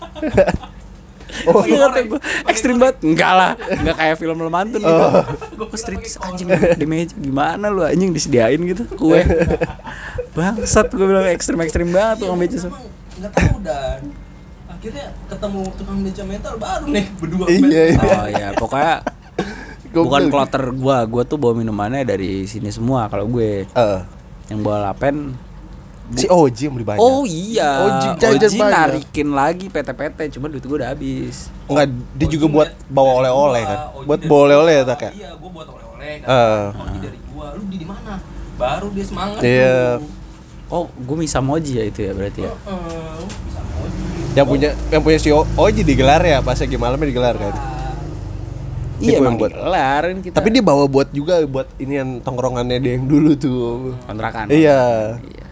oh. 1.48 1.64
Iya 1.64 1.88
kata 1.88 2.00
gue 2.10 2.20
ekstrim 2.50 2.76
banget. 2.82 2.98
Enggak 3.06 3.32
lah. 3.32 3.52
Enggak 3.56 3.96
kayak 3.96 4.16
film 4.20 4.38
lemantun 4.42 4.82
gitu. 4.82 5.06
Gue 5.56 5.68
striptease 5.78 6.18
anjing 6.20 6.48
di 6.52 6.86
meja 6.90 7.16
gimana 7.16 7.72
lu 7.72 7.86
anjing 7.86 8.12
disediain 8.12 8.60
gitu 8.60 8.84
kue. 8.98 9.22
Bangsat 10.36 10.92
gue 10.92 11.06
bilang 11.06 11.28
ekstrim 11.30 11.60
ekstrim 11.64 11.90
banget 11.94 12.26
tuh 12.26 12.28
Iya, 12.34 12.40
beca 12.40 12.58
emang 12.68 12.86
nggak 13.20 13.32
tahu 13.36 13.58
dan. 13.64 14.02
Akhirnya 14.70 15.06
ketemu 15.28 15.62
tukang 15.76 16.00
beca 16.04 16.24
metal 16.24 16.54
baru 16.56 16.86
nih 16.88 17.06
berdua 17.20 17.46
Iya, 17.52 17.84
iya. 17.92 18.00
oh 18.00 18.28
iya. 18.32 18.48
Pokoknya 18.56 18.96
Gua 19.90 20.04
bukan 20.06 20.24
kloter 20.30 20.64
gua. 20.78 20.98
Gua 21.10 21.24
tuh 21.26 21.42
bawa 21.42 21.58
minumannya 21.58 22.06
dari 22.06 22.46
sini 22.46 22.70
semua 22.70 23.10
kalau 23.10 23.26
gue. 23.26 23.66
Eh, 23.66 24.00
yang 24.54 24.62
bawa 24.62 24.94
lapen 24.94 25.34
si 26.12 26.26
Oji 26.26 26.62
yang 26.66 26.74
beli 26.74 26.86
banyak. 26.86 27.00
oh 27.00 27.22
iya 27.24 27.70
Oji 27.86 28.08
Oji, 28.18 28.58
narikin 28.58 29.30
lagi 29.30 29.66
PT-PT 29.68 30.20
cuma 30.34 30.50
duit 30.50 30.64
gua 30.64 30.82
udah 30.82 30.90
habis 30.90 31.54
Enggak, 31.66 31.86
dia 32.18 32.28
juga 32.28 32.46
buat 32.48 32.70
bawa 32.90 33.12
oleh-oleh 33.22 33.62
kan. 33.62 33.80
Oji 33.94 34.06
Buat 34.06 34.20
bawa 34.26 34.42
oleh-oleh 34.44 34.74
ya 34.74 34.84
tak 34.84 35.00
ya. 35.06 35.12
Iya, 35.14 35.30
gua 35.38 35.50
buat 35.54 35.68
oleh-oleh 35.70 36.12
kan. 36.18 36.28
Eh. 36.28 36.66
Oji 36.82 36.98
dari 37.00 37.20
gua, 37.30 37.46
lu 37.54 37.64
di 37.70 37.86
mana? 37.86 38.14
Baru 38.56 38.88
dia 38.90 39.06
semangat. 39.06 39.40
Iya. 39.40 39.78
tuh. 39.98 40.10
oh 40.70 40.86
gua 40.98 41.16
misa 41.16 41.40
moji 41.40 41.78
ya 41.78 41.84
itu 41.84 42.00
ya 42.00 42.12
berarti 42.12 42.42
ya 42.42 42.54
Heeh, 42.54 43.18
bisa 43.46 43.60
Oji. 43.62 44.02
Yang 44.34 44.46
punya 44.46 44.70
yang 44.90 45.02
punya 45.02 45.18
si 45.18 45.30
Oji 45.32 45.82
digelar 45.84 46.22
ya 46.22 46.38
pas 46.40 46.58
lagi 46.58 46.74
malamnya 46.76 47.06
digelar 47.06 47.36
kan. 47.36 47.54
Iya 49.00 49.16
Tipe 49.16 49.22
emang 49.22 49.38
buat. 49.38 49.50
digelar 49.50 50.02
kan 50.04 50.18
kita 50.20 50.36
Tapi 50.36 50.48
dia 50.50 50.62
bawa 50.62 50.84
buat 50.86 51.08
juga 51.10 51.40
buat 51.46 51.70
ini 51.78 51.94
yang 51.96 52.10
tongkrongannya 52.20 52.78
dia 52.78 52.98
yang 52.98 53.06
dulu 53.06 53.32
tuh. 53.34 53.94
kontrakan 54.04 54.50
Iya. 54.50 55.16
iya 55.22 55.49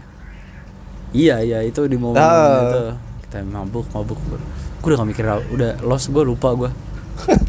iya 1.11 1.39
iya 1.39 1.59
itu 1.61 1.85
di 1.85 1.95
momen 1.95 2.17
Ah. 2.17 2.63
itu 2.63 2.81
kita 3.23 3.43
mabuk 3.43 3.85
mabuk 3.91 4.19
gue 4.19 4.39
udah 4.85 4.97
gak 4.97 5.09
mikir 5.09 5.25
udah 5.51 5.71
lost 5.81 6.09
gue 6.09 6.21
lupa 6.21 6.51
gue 6.53 6.69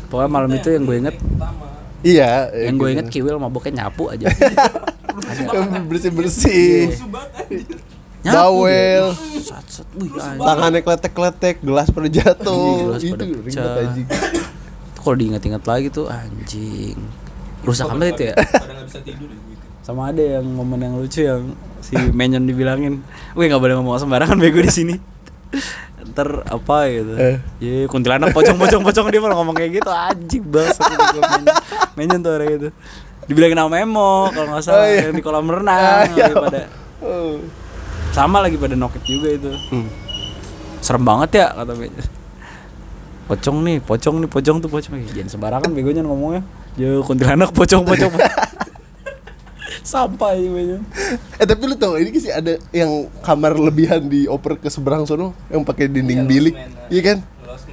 pokoknya 0.08 0.28
malam 0.28 0.50
itu 0.50 0.68
yang 0.68 0.82
gue 0.82 0.96
inget. 0.98 1.16
Iya. 1.98 2.48
yang 2.54 2.76
gue 2.76 2.88
inget 2.90 3.06
kiwil 3.08 3.36
mabuknya 3.36 3.84
nyapu 3.84 4.08
aja 4.08 4.30
bersih 5.84 6.10
bersih. 6.10 6.94
Anjir. 6.94 7.76
Nyapu 8.18 8.34
Bawel. 8.34 9.06
dia. 9.14 9.40
Sat, 9.40 9.66
sat. 9.68 9.86
Wih, 9.94 10.10
anjing. 10.10 10.38
Tangannya 10.40 10.80
kletek-kletek, 10.80 11.56
gelas 11.60 11.86
pada 11.88 12.06
Iya, 12.06 12.14
jatuh. 12.34 12.90
gelas 12.90 13.02
itu 13.04 13.24
ribet 13.24 14.06
kalau 14.98 15.16
diinget-inget 15.16 15.64
lagi 15.64 15.88
tuh 15.88 16.06
anjing 16.06 16.98
rusak 17.62 17.88
amat 17.88 18.12
itu 18.12 18.22
ya 18.28 18.34
Pada 18.36 18.72
nggak 18.72 18.86
bisa 18.86 19.00
tidur 19.00 19.28
ya. 19.28 19.38
Sama 19.88 20.12
ada 20.12 20.20
yang 20.20 20.44
momen 20.44 20.76
yang 20.76 20.94
lucu 21.00 21.24
yang 21.24 21.56
si 21.80 21.96
Menyon 21.96 22.44
dibilangin, 22.44 23.00
"Wih 23.32 23.48
nggak 23.48 23.56
boleh 23.56 23.72
ngomong 23.80 23.96
sembarangan 23.96 24.36
bego 24.36 24.60
di 24.60 24.68
sini." 24.68 24.94
Ntar 26.12 26.44
apa 26.44 26.76
gitu. 26.92 27.16
Eh. 27.16 27.40
Ya 27.56 27.88
kuntilanak 27.88 28.36
pocong-pocong 28.36 28.84
pocong 28.84 29.08
dia 29.08 29.20
malah 29.24 29.40
ngomong 29.40 29.56
kayak 29.56 29.80
gitu 29.80 29.88
anjing 29.88 30.44
banget 30.44 30.76
Menyon. 31.96 32.20
Tuh 32.20 32.32
orang 32.36 32.50
itu. 32.52 32.68
Dibilangin 33.32 33.56
sama 33.56 33.70
Memo 33.80 34.28
kalau 34.28 34.46
nggak 34.52 34.60
salah 34.60 34.84
Oh, 34.84 34.88
iya. 34.92 35.08
yang 35.08 35.16
di 35.16 35.24
kolam 35.24 35.48
Ah, 35.48 35.52
renang 35.56 36.08
iya. 36.12 36.24
lagi 36.28 36.36
pada 36.36 36.60
Oh. 37.00 37.40
sama 38.12 38.44
lagi 38.44 38.56
pada 38.60 38.76
noket 38.76 39.00
juga 39.08 39.28
itu. 39.32 39.48
Hmm. 39.72 39.88
Serem 40.84 41.00
banget 41.00 41.30
ya 41.40 41.46
kata 41.56 41.72
Menyon. 41.72 42.04
Pocong 43.24 43.56
nih, 43.64 43.76
pocong 43.80 44.16
nih, 44.20 44.28
pocong 44.28 44.56
tuh 44.60 44.68
pocong. 44.68 45.00
Ih, 45.00 45.08
Jangan 45.16 45.28
sembarangan 45.32 45.70
begonya 45.72 46.04
ngomongnya. 46.04 46.44
Yo 46.76 47.00
kuntilanak 47.00 47.56
pocong 47.56 47.88
pocong. 47.88 48.12
Sampai 49.80 50.44
Menyon. 50.44 50.82
Eh 51.36 51.44
tapi 51.44 51.62
lu 51.64 51.74
tau 51.74 51.94
ini 51.94 52.12
sih 52.14 52.28
ada 52.28 52.56
yang 52.70 53.06
kamar 53.20 53.54
lebihan 53.54 54.00
di 54.00 54.24
oper 54.24 54.56
ke 54.56 54.68
seberang 54.68 55.04
sono 55.04 55.36
yang 55.48 55.60
pakai 55.60 55.86
dinding 55.86 56.24
Iya, 56.24 56.28
bilik. 56.28 56.54
Iya 56.88 57.02
kan? 57.04 57.18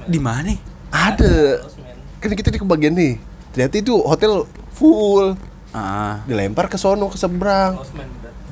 Di 0.04 0.20
mana? 0.20 0.52
Ada. 0.88 1.64
Man. 1.64 1.96
Kan 2.20 2.30
kita 2.32 2.48
di 2.48 2.60
kebagian 2.60 2.92
nih. 2.92 3.16
Ternyata 3.50 3.74
itu 3.76 3.94
hotel 4.00 4.44
full. 4.70 5.34
Ah. 5.70 6.20
Dilempar 6.24 6.68
ke 6.68 6.76
sono 6.76 7.08
ke 7.08 7.16
seberang. 7.16 7.80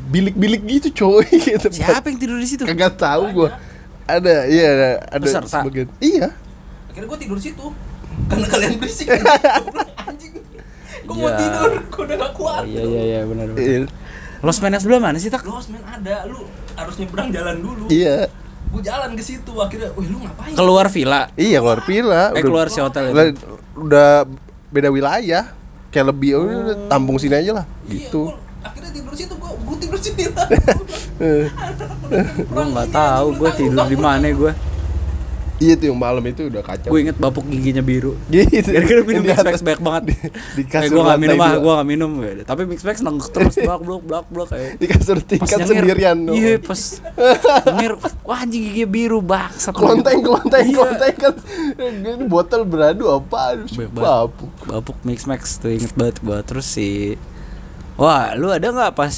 Bilik-bilik 0.05 0.61
gitu 0.65 0.89
coy 1.05 1.25
gitu. 1.49 1.69
Siapa 1.69 2.09
yang 2.09 2.19
tidur 2.21 2.37
di 2.37 2.49
situ? 2.49 2.65
Kagak 2.65 2.97
tahu 2.97 3.25
gua. 3.33 3.51
Ada, 4.05 4.45
iya 4.45 4.67
ada, 4.69 4.91
ada 5.17 5.25
Peserta? 5.25 5.65
sebagian. 5.65 5.89
Iya. 5.97 6.29
Akhirnya 6.93 7.09
gue 7.09 7.19
tidur 7.25 7.39
situ 7.41 7.67
karena 8.29 8.47
kalian 8.47 8.77
berisik. 8.77 9.09
Gua 9.09 9.85
Anjing. 10.09 10.33
Gue 11.05 11.15
mau 11.15 11.27
Iya. 11.27 11.37
tidur, 11.37 11.71
gue 11.85 12.03
udah 12.03 12.17
gak 12.19 12.33
kuat. 12.33 12.61
Oh, 12.61 12.67
iya 12.67 12.83
iya 12.83 13.03
iya 13.05 13.21
benar 13.23 13.47
benar. 13.49 13.61
Iya. 13.61 13.79
Los 14.41 14.59
Menes 14.59 14.81
sebelah 14.81 15.01
mana 15.03 15.17
sih 15.17 15.29
tak? 15.29 15.41
Lost 15.43 15.69
Man 15.69 15.81
ada, 15.83 16.25
lu 16.25 16.45
harus 16.75 16.95
nyebrang 16.97 17.29
jalan 17.29 17.57
dulu. 17.59 17.85
Iya. 17.89 18.29
Gue 18.67 18.83
jalan 18.83 19.11
ke 19.13 19.23
situ, 19.23 19.53
akhirnya, 19.55 19.89
wih 19.95 20.07
lu 20.07 20.19
ngapain? 20.19 20.53
Keluar 20.53 20.87
villa. 20.89 21.31
Iya 21.35 21.59
keluar 21.59 21.81
villa. 21.83 22.23
Eh 22.27 22.33
udah- 22.35 22.43
keluar 22.43 22.67
si 22.67 22.79
hotel 22.79 23.03
itu. 23.05 23.15
udah, 23.15 23.27
udah 23.79 24.09
beda 24.69 24.89
wilayah. 24.89 25.45
Kayak 25.89 26.07
lebih 26.11 26.31
oh, 26.35 26.43
udah 26.43 26.77
tampung 26.89 27.17
sini 27.17 27.37
aja 27.37 27.55
lah. 27.55 27.65
Iya, 27.85 28.11
Gitu. 28.11 28.23
gua 28.25 28.35
akhirnya 28.61 28.91
tidur 28.91 29.15
situ, 29.15 29.33
gue 29.33 29.51
gue 29.55 29.77
tidur 29.79 29.99
sini 29.99 30.25
lah. 30.29 30.47
Eh, 31.15 31.47
Gua 32.45 32.65
nggak 32.67 32.91
tahu 32.91 33.27
gua 33.39 33.51
tidur 33.53 33.87
di 33.87 33.95
mana 33.95 34.27
gua. 34.31 34.51
Iya 35.65 35.75
tuh 35.75 35.89
yang 35.89 35.97
malam 35.97 36.21
itu 36.23 36.45
udah 36.45 36.61
kacau. 36.61 36.89
Gue 36.89 37.01
inget 37.01 37.17
bapuk 37.17 37.43
giginya 37.45 37.81
biru. 37.81 38.13
Gitu. 38.29 38.69
Gara-gara 38.69 39.01
minum 39.03 39.25
Mix 39.25 39.41
atas- 39.41 39.65
banyak 39.65 39.81
banget. 39.81 40.03
Di, 40.05 40.15
di 40.55 40.63
Eh, 40.63 40.67
kasur 40.67 40.93
gua 40.93 41.03
nggak 41.07 41.21
minum 41.21 41.39
ah, 41.39 41.53
gua 41.57 41.73
nggak 41.75 41.89
minum. 41.89 42.11
Tapi 42.45 42.63
Mix 42.65 42.81
Max 42.83 42.97
nengguk 43.01 43.29
terus 43.31 43.55
blak 43.57 43.81
blak 43.81 44.03
blak 44.03 44.25
blak 44.29 44.49
kayak. 44.49 44.71
di 44.77 44.87
kasur 44.87 45.17
tingkat 45.19 45.59
sendirian. 45.63 46.19
Iya, 46.27 46.61
pas 46.61 46.81
nyengir, 47.65 47.93
wah 48.23 48.39
anjing 48.39 48.63
giginya 48.63 48.89
biru 48.89 49.19
bangsat. 49.19 49.73
Klonteng, 49.73 50.21
klonteng, 50.21 50.65
Iya. 50.65 50.77
klonteng 50.77 51.15
kan. 51.17 51.35
Ini 51.81 52.27
botol 52.27 52.63
beradu 52.63 53.09
apa? 53.09 53.57
Bapuk. 53.89 54.53
Bapuk 54.65 54.97
Mix 55.03 55.25
Max 55.25 55.57
tuh 55.57 55.71
inget 55.71 55.95
banget 55.95 56.21
gua 56.21 56.41
terus 56.41 56.69
si 56.69 57.17
Wah, 57.95 58.35
lu 58.35 58.51
ada 58.51 58.69
nggak 58.69 58.93
pas 58.93 59.15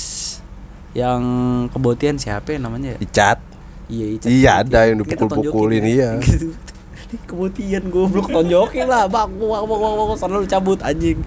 yang 0.92 1.20
kebotian 1.68 2.16
siapa 2.16 2.52
ya 2.52 2.58
namanya 2.58 2.92
ya? 2.92 2.98
Dicat. 2.98 3.38
Iya, 3.86 4.06
Ica. 4.18 4.26
Iya, 4.26 4.50
ada 4.66 4.78
yang 4.90 4.96
dipukul-pukulin, 5.02 5.82
ya. 5.86 5.90
iya. 5.90 6.10
Gitu. 6.18 6.50
Kebotian 7.30 7.86
goblok 7.86 8.34
tonjokin 8.34 8.90
lah, 8.90 9.06
bak 9.06 9.30
bak 9.30 9.62
bak 9.62 9.78
bak 9.78 10.06
bak 10.10 10.16
sana 10.18 10.42
lu 10.42 10.48
cabut 10.50 10.82
anjing. 10.82 11.22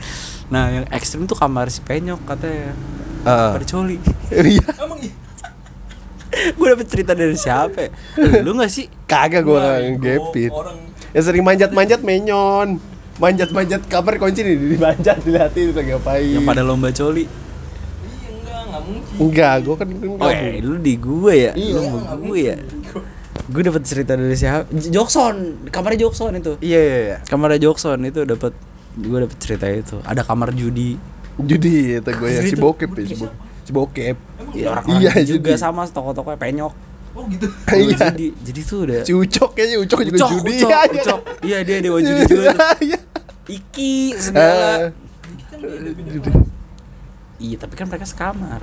Nah, 0.52 0.68
yang 0.68 0.86
ekstrim 0.92 1.24
tuh 1.24 1.40
kamar 1.40 1.72
si 1.72 1.80
Penyok 1.80 2.20
katanya. 2.28 2.76
Ah. 3.24 3.56
Pada 3.56 3.66
coli. 3.66 3.96
Iya. 4.32 4.66
Emang 4.76 5.00
iya? 5.00 5.16
gue 6.58 6.68
dapet 6.68 6.88
cerita 6.88 7.12
dari 7.16 7.34
siapa? 7.40 7.90
ya? 7.90 7.92
Lu 8.44 8.54
nggak 8.54 8.72
sih? 8.72 8.86
Kagak 9.08 9.48
Wah, 9.48 9.80
gua 9.80 9.82
yang 9.82 9.98
gepit. 9.98 10.52
Orang 10.54 10.78
Yang 11.16 11.24
sering 11.32 11.44
manjat-manjat 11.48 12.02
menyon. 12.06 12.78
Manjat-manjat 13.20 13.82
kamar 13.92 14.16
kunci 14.16 14.46
nih 14.46 14.56
dimanjat 14.56 15.20
dilihatin 15.26 15.76
lagi 15.76 15.92
ngapain. 15.92 16.36
Yang 16.40 16.46
pada 16.48 16.62
lomba 16.64 16.90
coli. 16.94 17.26
Iya 18.82 18.92
enggak, 18.92 19.06
mungkin. 19.06 19.16
Enggak, 19.20 19.54
gua 19.62 19.76
kan 19.76 19.88
kan 19.88 20.08
Oh, 20.16 20.30
eh, 20.30 20.60
lu 20.60 20.76
di 20.78 20.94
gue 20.96 21.34
ya? 21.36 21.52
Iya, 21.54 21.74
Lu 21.74 21.82
sama 21.84 22.14
gue 22.18 22.40
ya? 22.40 22.56
Gue 23.46 23.62
dapet 23.62 23.82
cerita 23.82 24.14
dari 24.14 24.34
siapa? 24.34 24.70
Jokson, 24.72 25.36
kamarnya 25.68 26.06
Jokson 26.06 26.34
itu. 26.34 26.54
Iya 26.60 26.80
iya 26.80 26.98
iya. 27.02 27.18
Kamarnya 27.24 27.60
Jokson 27.60 27.98
itu 28.04 28.22
dapat 28.24 28.54
gue 28.96 29.18
dapet 29.20 29.38
cerita 29.38 29.66
itu. 29.66 29.98
Ada 30.02 30.22
kamar 30.22 30.54
judi. 30.54 30.96
Judi 31.36 31.96
itu 31.96 32.10
gue 32.10 32.30
ya 32.30 32.42
si 32.44 32.54
bokep 32.54 32.90
ya 32.94 33.06
si, 33.06 33.16
bo 33.16 33.28
si 33.64 33.72
bokep. 33.72 34.18
Ya, 34.52 34.72
orang 34.72 34.86
Iya, 34.92 35.12
juga 35.24 35.50
judi. 35.50 35.58
sama 35.58 35.84
toko-tokonya 35.84 36.36
penyok. 36.36 36.74
Oh 37.12 37.26
gitu. 37.26 37.48
Iya. 37.74 37.98
Judi. 38.06 38.28
Jadi 38.40 38.62
tuh 38.62 38.78
udah 38.84 39.02
Si 39.02 39.14
Ucok 39.14 39.50
kayaknya 39.52 39.78
Ucok 39.80 40.00
juga 40.04 40.18
Ucok, 40.20 40.30
judi. 40.32 40.54
Ucok, 40.56 40.70
Iya, 40.70 40.80
iya. 40.84 41.02
Ucok. 41.02 41.20
Iya 41.42 41.58
dia 41.64 41.78
dia 41.80 41.92
judi 41.92 42.22
juga. 42.28 42.28
tuh. 42.28 42.44
Iya. 42.86 43.00
Iki 43.50 43.94
segala. 44.16 44.94
Judi. 45.58 46.32
Iya 47.40 47.56
tapi 47.58 47.74
kan 47.74 47.88
mereka 47.88 48.04
sekamar. 48.04 48.62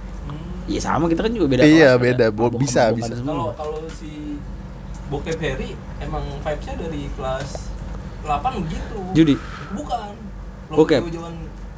Iya 0.66 0.80
sama 0.82 1.06
kita 1.06 1.24
kan 1.24 1.32
juga 1.32 1.46
beda 1.48 1.62
Iya, 1.64 1.94
beda. 1.96 2.26
Bo- 2.28 2.52
bisa, 2.52 2.92
bisa. 2.92 3.14
semua. 3.14 3.32
Kalau 3.32 3.48
kalau 3.54 3.80
si 3.88 4.36
Bokep 5.06 5.38
Harry 5.38 5.72
emang 5.96 6.26
vibes-nya 6.42 6.74
dari 6.76 7.06
kelas 7.14 7.70
8 8.20 8.62
begitu. 8.62 8.98
Judi. 9.14 9.34
Bukan. 9.72 10.12
Bokep. 10.68 11.00
Jauh-jauhan 11.06 11.34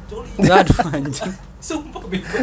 coli. 0.09 0.29
Aduh 0.41 0.79
anjing. 0.89 1.33
Sumpah 1.59 2.03
bego. 2.07 2.39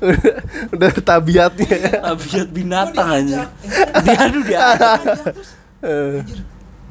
udah, 0.00 0.24
udah 0.74 0.90
tabiatnya. 1.02 1.98
Tabiat 1.98 2.48
binatang 2.48 3.08
diajak. 3.26 3.48
Dia 4.06 4.18
aduh 4.22 4.42
dia. 4.46 4.58
Eh, 5.78 6.22
anjir, 6.22 6.38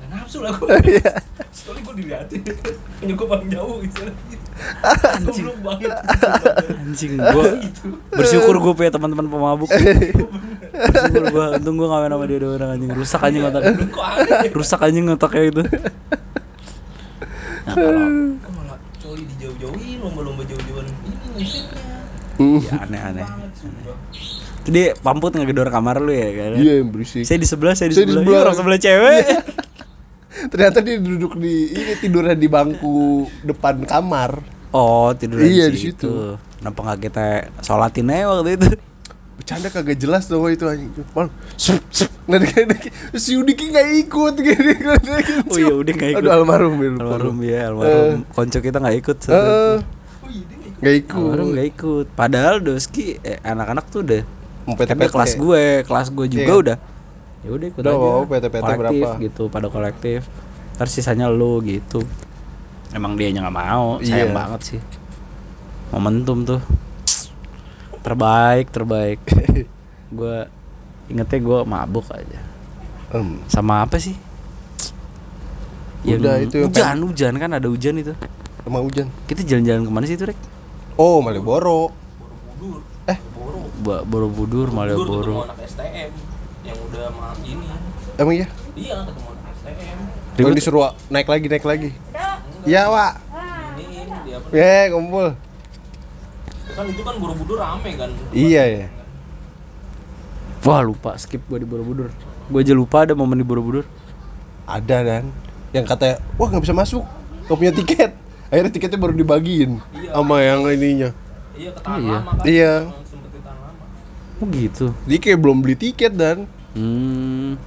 nggak 0.07 0.19
nafsu 0.23 0.39
lah 0.39 0.51
gue. 0.55 0.67
Iya. 0.95 1.11
Soalnya 1.51 1.81
gue 1.83 1.95
diliatin. 1.99 2.41
Punya 2.99 3.13
gue 3.13 3.27
paling 3.27 3.49
jauh 3.51 3.75
gitu. 3.83 4.01
Anjing. 5.19 5.45
Goblok 5.45 5.59
banget. 5.61 5.91
Anjing 6.71 7.13
gua 7.19 7.43
bersyukur 8.09 8.55
gue 8.57 8.73
punya 8.73 8.89
teman-teman 8.89 9.27
pemabuk. 9.27 9.69
bersyukur 9.69 11.23
gua 11.29 11.45
untung 11.57 11.75
gua 11.77 11.87
ngamen 11.93 12.09
sama 12.09 12.25
dia 12.25 12.37
orang 12.41 12.69
anjing 12.73 12.91
rusak 12.93 13.21
anjing 13.21 13.43
otak. 13.45 13.61
Kok 13.93 14.05
aneh? 14.05 14.49
Rusak 14.49 14.79
anjing 14.81 15.05
otaknya 15.07 15.43
itu. 15.45 15.61
Nah, 17.67 17.75
kalau 17.75 18.01
Kok 18.39 18.51
malah 18.55 18.77
coli 18.97 19.23
dijauh-jauhin, 19.35 19.97
lomba-lomba 20.01 20.41
jauh-jauhan 20.47 20.85
ini 20.87 20.97
ngintipnya. 21.37 21.85
Hmm. 22.37 22.59
ya 22.61 22.75
aneh-aneh. 22.85 23.27
Dia 24.67 24.93
pamput 24.99 25.31
ngegedor 25.31 25.69
kamar 25.69 26.01
lu 26.01 26.11
ya 26.11 26.29
kan? 26.33 26.51
Iya, 26.59 26.73
yang 26.83 26.89
berisik. 26.91 27.23
Saya 27.23 27.39
di 27.39 27.47
sebelah, 27.47 27.73
saya 27.73 27.87
di 27.89 27.95
Saya 27.97 28.05
di 28.05 28.13
sebelah. 28.13 28.23
sebelah. 28.25 28.37
Iya, 28.37 28.45
orang 28.45 28.55
sebelah 28.57 28.79
cewek. 28.79 29.23
Ternyata 30.47 30.79
dia 30.79 30.95
duduk 30.97 31.35
di 31.35 31.53
ini 31.69 31.93
tidurnya 31.95 32.33
di 32.33 32.45
bangku 32.45 32.95
depan 33.41 33.81
kamar. 33.83 34.37
Oh, 34.69 35.09
tidur 35.11 35.39
Iya, 35.39 35.67
di 35.67 35.79
situ. 35.81 36.37
Kenapa 36.57 36.79
nggak 36.83 36.99
kita 37.01 37.25
sholatin 37.59 38.07
aja 38.07 38.25
waktu 38.31 38.51
itu? 38.53 38.67
Bercanda 39.33 39.67
kagak 39.67 39.97
jelas 39.97 40.25
tuh 40.25 40.41
itu 40.47 40.65
anjing. 40.65 40.89
Mal, 41.11 41.29
sup, 41.53 41.81
sup. 41.87 42.09
Dia- 42.27 42.67
si 43.15 43.33
Udiki 43.33 43.69
nggak 43.69 43.87
ikut 44.03 44.33
gini. 44.43 44.73
Oh 45.47 45.55
iya, 45.55 45.73
udah 45.73 45.93
nggak 45.93 46.09
ikut. 46.11 46.21
Aduh 46.21 46.31
almarhum 46.33 46.75
ya. 46.75 46.89
Almarhum 46.91 47.37
ya, 47.39 47.59
almarhum. 47.67 48.19
Konco 48.27 48.59
kita 48.59 48.77
nggak 48.77 48.97
ikut. 48.99 49.17
saat 49.17 49.31
itu. 49.31 49.47
Eh, 49.47 49.77
Oh 50.17 50.27
iya, 50.27 50.43
dia 50.43 50.57
nggak 50.57 50.67
ikut. 50.67 50.81
nggak 50.81 50.95
ikut. 50.97 51.21
Almarhum 51.23 51.47
nggak 51.49 51.67
ikut. 51.69 52.05
Padahal 52.13 52.55
Doski 52.59 53.05
eh, 53.17 53.39
anak-anak 53.39 53.85
tuh 53.87 54.01
udah 54.03 54.21
Mau 54.67 54.75
Tapi 54.75 55.07
kelas 55.07 55.33
gue, 55.33 55.63
kelas 55.87 56.07
gue 56.11 56.25
juga 56.27 56.43
Iya. 56.45 56.59
udah. 56.59 56.77
Ya 57.47 57.49
udah 57.49 57.65
ikut 57.65 57.79
Udah, 57.79 57.93
aja. 57.93 58.03
mau 58.03 58.21
PT-PT 58.25 58.59
kolektif 58.59 58.75
berapa? 58.99 59.23
gitu, 59.23 59.43
pada 59.47 59.67
kolektif. 59.67 60.19
Terus 60.75 60.91
sisanya 60.91 61.31
lu 61.31 61.63
gitu. 61.63 62.03
Emang 62.91 63.15
dia 63.15 63.31
nggak 63.31 63.47
mau, 63.49 63.97
sayang 63.99 64.31
Iya. 64.31 64.35
banget 64.35 64.61
sih. 64.65 64.79
Momentum 65.89 66.43
tuh. 66.43 66.59
Terbaik, 68.03 68.67
terbaik. 68.69 69.19
gue 70.17 70.37
ingetnya 71.07 71.39
gue 71.41 71.59
mabuk 71.63 72.07
aja. 72.09 72.39
Em, 73.09 73.39
Sama 73.47 73.81
apa 73.81 73.95
sih? 73.95 74.15
Yang 76.03 76.19
Udah, 76.19 76.35
itu 76.37 76.55
yang 76.57 76.67
hujan, 76.67 76.97
hujan 77.01 77.33
kan 77.37 77.49
ada 77.53 77.67
hujan 77.67 77.95
itu. 77.97 78.11
Emang 78.63 78.83
hujan. 78.83 79.07
Kita 79.23 79.39
jalan-jalan 79.41 79.81
ke 79.81 79.91
mana 79.91 80.05
sih 80.05 80.15
itu, 80.15 80.23
Rek? 80.25 80.39
Oh, 80.95 81.19
Malioboro. 81.19 81.91
Borobudur 82.57 82.83
Eh. 83.07 83.15
Borobudur, 83.33 84.03
Borobudur 84.03 84.67
Malioboro. 84.69 85.47
Udah 86.87 87.05
ma 87.11 87.27
ini 87.39 87.67
Emang 88.15 88.33
iya? 88.33 88.47
iya 88.73 88.97
ketemu 89.03 89.29
STM 89.53 89.99
Ribet. 90.37 90.55
disuruh 90.55 90.81
naik 91.07 91.27
lagi, 91.27 91.45
naik 91.47 91.63
lagi. 91.63 91.89
Iya, 92.61 92.81
Pak. 92.85 93.13
iniin 93.75 94.07
dia 94.23 94.37
Eh, 94.51 94.85
kumpul. 94.89 95.27
kan 96.69 96.85
itu 96.85 97.01
kan 97.01 97.15
Borobudur 97.17 97.57
rame 97.57 97.89
kan 97.93 98.09
Iya 98.29 98.63
ya. 98.67 98.85
Wah, 100.61 100.81
lupa 100.81 101.15
skip 101.15 101.41
gua 101.43 101.57
di 101.57 101.65
Borobudur. 101.65 102.11
Gua 102.47 102.59
aja 102.59 102.71
lupa 102.71 103.01
ada 103.01 103.13
momen 103.13 103.35
di 103.35 103.43
Borobudur. 103.43 103.87
Ada 104.63 104.97
dan 105.01 105.23
yang 105.71 105.83
katanya, 105.83 106.19
wah 106.35 106.47
nggak 106.47 106.59
bisa 106.61 106.75
masuk, 106.75 107.03
nggak 107.45 107.57
punya 107.57 107.73
tiket. 107.73 108.11
Akhirnya 108.47 108.71
tiketnya 108.71 108.97
baru 108.97 109.13
dibagiin 109.13 109.79
Iya. 109.91 110.11
sama 110.13 110.39
yang 110.39 110.63
ininya. 110.65 111.09
iya 111.53 111.71
ke 111.71 111.81
Iya. 111.89 112.15
lama 112.15 112.31
kan 112.31 112.43
Iya. 112.45 112.73
Oh 114.37 114.47
gitu. 114.47 114.85
Dia 115.03 115.17
kayak 115.17 115.39
belum 115.39 115.57
beli 115.59 115.73
tiket 115.75 116.13
dan 116.13 116.45
Hmm. 116.77 117.57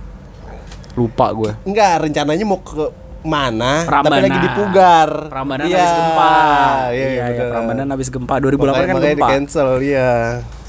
Lupa 0.92 1.26
gue. 1.32 1.52
enggak 1.64 1.92
rencananya 2.00 2.44
mau 2.44 2.58
ke 2.58 2.86
mana 3.20 3.82
tapi 3.82 3.90
Prambanan. 3.90 4.22
lagi 4.24 4.38
di 4.38 4.50
Pugar. 4.50 5.10
Prambanan 5.28 5.64
Iya, 5.66 5.76
habis 5.76 5.92
gempa. 5.92 6.30
Iya, 6.30 6.88
iya, 6.88 7.04
iya, 7.04 7.24
bener. 7.28 7.50
Prambanan 7.50 7.86
habis 7.90 8.08
gempa 8.08 8.34
2008 8.36 8.48
kan 8.56 8.64
Makanya- 8.64 8.94
makanya 8.94 9.10
gempa. 9.12 9.18
di 9.20 9.32
cancel, 9.34 9.68
iya. 9.80 10.10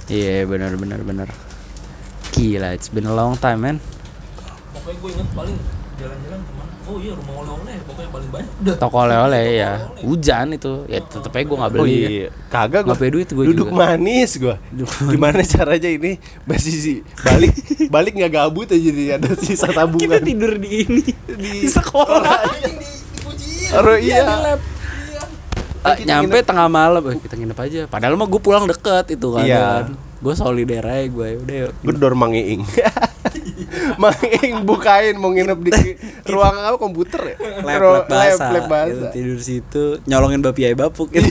Iya, 0.08 0.36
benar 0.44 0.72
benar 0.76 1.00
benar. 1.02 1.30
Gila, 2.32 2.70
it's 2.72 2.88
been 2.88 3.06
a 3.06 3.14
long 3.14 3.36
time, 3.36 3.62
man. 3.62 3.78
pokoknya 4.74 4.98
gue 4.98 5.10
inget 5.14 5.30
paling 5.32 5.58
jalan-jalan 5.96 6.31
oh 6.92 7.00
iya 7.00 7.14
rumah 7.16 7.36
oleh-oleh 7.40 7.76
pokoknya 7.82 8.10
paling 8.12 8.30
banyak 8.30 8.52
udah 8.60 8.76
Toko 8.76 8.98
oleh-oleh 9.00 9.46
ya. 9.56 9.72
Hujan 10.02 10.48
itu. 10.52 10.74
Ya 10.86 11.00
tetep 11.00 11.32
aja 11.32 11.44
gue 11.44 11.58
nggak 11.58 11.72
beli. 11.72 11.80
Oh 11.80 11.88
ya. 11.88 11.96
iya, 12.04 12.28
kagak 12.48 12.82
punya 12.84 13.12
duit 13.12 13.30
gua 13.30 13.44
Duduk 13.48 13.68
juga. 13.68 13.80
manis 13.80 14.32
gua. 14.36 14.56
Duduk 14.68 14.90
Gimana 15.14 15.40
caranya 15.42 15.90
ini 15.90 16.12
masih 16.44 16.74
sih 16.74 16.98
balik 17.18 17.54
balik 17.88 18.14
nggak 18.14 18.32
gabut 18.34 18.68
aja 18.68 18.82
jadi 18.82 19.04
ada 19.16 19.32
sisa 19.36 19.66
Kita 19.66 19.82
tabungan. 19.82 20.20
tidur 20.28 20.54
di 20.56 20.70
ini 20.82 21.02
di 21.02 21.14
di 21.34 21.54
sekolah. 21.66 22.40
Oh 23.72 23.96
Iya, 23.96 23.98
iya. 23.98 24.22
di 24.22 24.36
lab. 24.44 24.60
Eh, 25.82 25.96
Kita 25.98 26.06
nyampe 26.06 26.38
nginep. 26.38 26.46
tengah 26.46 26.68
malam, 26.70 27.02
eh, 27.08 27.18
kita 27.18 27.34
nginep 27.34 27.58
aja. 27.58 27.82
Padahal 27.88 28.14
mah 28.14 28.28
gue 28.28 28.38
pulang 28.38 28.70
deket 28.70 29.16
itu 29.16 29.28
kan. 29.32 29.42
Iya. 29.42 29.64
kan. 29.82 29.98
Gue 30.22 30.34
solider 30.36 30.84
aja 30.84 31.08
gue. 31.08 31.30
Udah 31.40 31.56
yuk. 31.58 31.72
Gedor 31.82 32.14
Mang 32.14 32.36
Iing. 32.36 32.62
Mang 34.02 34.18
Iing 34.22 34.64
bukain 34.64 35.16
mau 35.16 35.30
nginep 35.30 35.60
di 35.62 35.72
ruang 36.26 36.56
apa 36.58 36.76
komputer 36.76 37.22
ya? 37.24 37.36
lab 37.62 37.78
Ru- 37.78 37.96
lab 37.96 38.06
bahasa, 38.06 38.46
lab 38.50 38.66
bahasa. 38.66 38.92
Gitu, 38.92 39.06
tidur 39.12 39.40
situ 39.40 39.86
nyolongin 40.04 40.40
bapi 40.40 40.66
ayah 40.66 40.78
bapuk 40.80 41.10
gitu. 41.14 41.28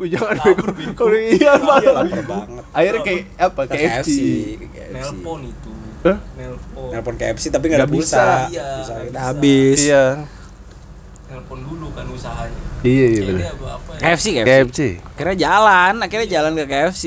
Jangan 0.00 0.36
bego. 0.40 0.64
Kalau 0.94 1.12
iya 1.12 1.52
malah. 1.56 2.08
banget. 2.22 2.64
Akhirnya 2.70 3.00
kayak 3.02 3.22
apa? 3.36 3.60
Ke 3.66 3.76
KFC. 3.76 4.18
nelpon 4.90 5.40
itu 5.44 5.70
Hah? 6.00 6.16
nelpon 6.34 6.88
Nelpon 6.88 7.14
KFC 7.14 7.44
tapi 7.48 7.68
nggak 7.68 7.76
ada 7.76 7.84
Nggak 7.84 7.92
pulsa. 7.92 8.16
bisa. 8.16 8.24
Iya, 8.48 8.66
Pulsa 8.72 8.90
nggak 8.90 9.04
kita 9.04 9.12
bisa. 9.12 9.28
habis. 9.28 9.78
Iya. 9.78 10.04
nelpon 11.30 11.58
dulu 11.62 11.86
kan 11.92 12.06
usahanya 12.08 12.58
Iya 12.80 13.06
iya 13.06 13.20
ya 13.20 13.50
KFC, 14.00 14.26
KFC. 14.32 14.40
KFC. 14.40 14.80
Akhirnya 15.12 15.36
jalan, 15.38 15.92
akhirnya 16.00 16.28
jalan 16.30 16.52
ke 16.56 16.64
KFC. 16.64 17.04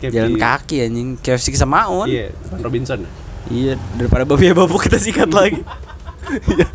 KFC. 0.00 0.14
Jalan 0.16 0.34
kaki 0.34 0.76
anjing, 0.80 1.08
KFC 1.16 1.46
ke 1.52 1.58
Samaun. 1.58 2.08
Iya, 2.08 2.32
Van 2.48 2.60
Robinson. 2.60 3.00
Iya, 3.46 3.76
daripada 3.94 4.24
babi 4.24 4.46
ayah 4.46 4.56
bapuk 4.56 4.80
kita 4.82 4.96
sikat 4.96 5.28
lagi. 5.28 5.60
Iya. 6.46 6.66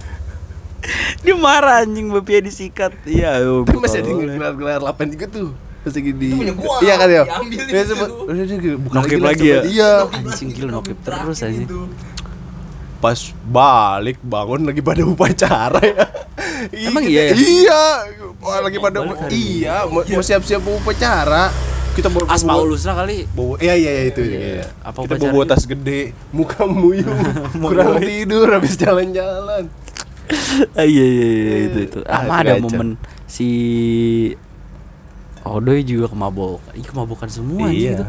Dia 1.21 1.33
marah 1.33 1.81
anjing 1.81 2.09
babi 2.09 2.37
ayah 2.37 2.45
disikat. 2.45 2.93
Iya. 3.03 3.41
Tapi 3.41 3.77
masih 3.77 3.99
ada 3.99 4.11
gelar-gelar 4.11 4.79
8 4.83 5.09
juga 5.09 5.25
tuh. 5.25 5.49
Masih 5.81 6.01
di 6.01 6.09
Itu 6.27 6.35
punya 6.35 6.53
gua, 6.53 6.75
Iya 6.81 6.93
kan 6.95 7.07
ya? 7.07 7.23
diambil 7.23 7.57
Iya, 7.61 7.81
itu. 7.81 7.89
sempet- 7.93 8.13
udah 8.25 8.43
dia 8.43 8.75
buka 8.75 8.95
Nokip 8.97 9.19
lagi 9.21 9.45
ya? 9.47 9.61
Iya. 9.63 9.91
Anjing 10.11 10.49
gila 10.51 10.69
nokip 10.73 10.97
terus 11.01 11.37
anjing. 11.41 11.65
itu. 11.65 11.79
Pas 12.97 13.19
balik 13.45 14.17
bangun 14.19 14.65
lagi 14.65 14.81
pada 14.81 15.01
upacara 15.03 15.77
ya. 15.79 16.05
Emang 16.73 17.05
kita- 17.05 17.11
iya 17.11 17.23
ya? 17.29 17.33
Iya, 17.37 17.83
lagi 18.61 18.77
pada 18.77 18.97
iya, 19.29 19.75
mau 19.85 20.01
mau 20.01 20.21
siap-siap 20.21 20.61
mau 20.61 20.73
upacara. 20.75 21.53
Kita 21.95 22.07
bawa 22.07 22.27
Asma 22.27 22.53
bawa- 22.53 22.65
ulusna 22.65 22.93
kali. 22.93 23.23
bawa 23.29 23.55
iya 23.57 23.73
iya 23.73 23.91
iya, 23.93 24.03
itu 24.05 24.21
Iya, 24.21 24.35
iya. 24.35 24.49
iya. 24.53 24.65
Apa 24.81 24.97
kita 25.03 25.15
bawa 25.25 25.43
tas 25.45 25.63
gede, 25.63 26.01
muka 26.29 26.63
muyung, 26.65 27.07
kurang 27.63 27.97
tidur 27.97 28.47
habis 28.49 28.75
jalan-jalan. 28.75 29.71
Ah, 30.73 30.83
iya 30.87 31.05
iya 31.05 31.27
iya 31.31 31.55
itu 31.65 31.79
itu. 31.85 31.99
Ah, 32.03 32.27
Ah, 32.27 32.41
ada 32.41 32.57
momen 32.57 32.99
si 33.25 33.47
Odoy 35.41 35.81
juga 35.81 36.09
kemabok. 36.09 36.57
Ih, 36.73 36.83
kemabokan 36.83 37.29
semua 37.29 37.69
Iya. 37.69 37.95
itu. 37.95 38.05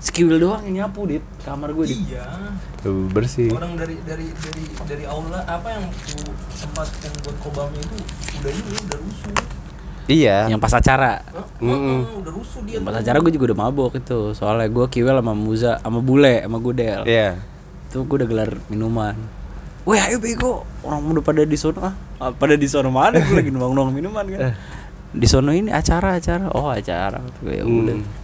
Skill 0.00 0.32
doang 0.34 0.64
yang 0.64 0.88
nyapu 0.88 1.04
dit 1.06 1.20
kamar 1.40 1.70
gue 1.70 1.84
dit. 1.84 2.00
iya 2.08 2.24
Tuh, 2.80 3.04
bersih. 3.06 3.52
orang 3.52 3.76
dari 3.76 4.00
dari 4.00 4.32
dari 4.32 4.64
dari 4.82 5.04
aula 5.04 5.44
apa 5.44 5.68
yang 5.70 5.84
tempat 6.50 6.88
yang 7.00 7.14
buat 7.20 7.36
kobamnya 7.38 7.76
itu 7.78 7.96
udah 8.34 8.48
ini 8.50 8.70
udah 8.80 8.96
rusuh 8.98 9.32
Iya. 10.10 10.50
Yang 10.50 10.60
pas 10.60 10.74
acara. 10.74 11.12
Mm-mm. 11.62 12.02
Heeh, 12.02 12.18
udah 12.18 12.32
rusuh 12.34 12.60
dia 12.62 12.76
Yang 12.76 12.84
pas 12.84 12.96
acara 12.98 13.16
gue 13.16 13.30
juga 13.30 13.44
udah 13.48 13.58
mabok 13.60 13.92
itu. 13.96 14.34
Soalnya 14.34 14.66
gue 14.66 14.86
kiwel 14.86 15.16
sama 15.16 15.32
Muza 15.32 15.78
sama 15.78 15.98
Bule 16.00 16.42
sama 16.42 16.58
Gudel. 16.58 17.06
Iya. 17.06 17.38
Itu 17.86 18.02
gue 18.02 18.16
udah 18.18 18.28
gelar 18.28 18.50
minuman. 18.66 19.14
Weh 19.80 19.96
ayo 19.96 20.20
bego 20.20 20.68
Orang 20.82 21.08
udah 21.08 21.24
pada 21.24 21.40
di 21.40 21.56
sono 21.56 21.80
ah. 21.80 21.94
Pada 22.30 22.52
di 22.52 22.68
sono 22.68 22.92
mana 22.92 23.16
gue 23.16 23.32
lagi 23.32 23.48
nuang-nuang 23.48 23.88
minuman 23.90 24.28
kan 24.28 24.52
Di 25.08 25.24
sono 25.24 25.56
ini 25.56 25.72
acara-acara 25.72 26.52
Oh 26.52 26.68
acara 26.68 27.16
Gue 27.40 27.56
ya 27.56 27.64
udah 27.64 27.96
Hmm. 27.96 28.18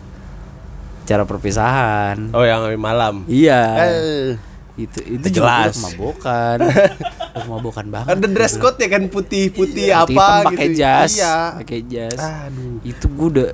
Acara 1.01 1.22
perpisahan 1.22 2.35
Oh, 2.35 2.42
yang 2.42 2.66
malam. 2.77 3.25
Iya 3.25 3.62
Eh. 3.81 4.29
Itu 4.77 5.01
itu 5.01 5.40
Jelas. 5.40 5.81
juga 5.96 6.61
kemabokan 7.38 7.87
banget 7.87 8.09
Ada 8.12 8.27
dress 8.29 8.55
code 8.57 8.77
ya 8.77 8.88
kan 8.88 9.03
putih-putih 9.07 9.53
Putih 9.53 9.88
apa 9.90 10.09
hitam 10.09 10.42
gitu. 10.42 10.49
pakai 10.53 10.68
jas 10.72 11.12
Iya. 11.12 11.37
pakai 11.57 11.81
jas 11.85 12.18
Aduh. 12.18 12.77
itu 12.83 13.07
gue 13.07 13.29
udah 13.31 13.49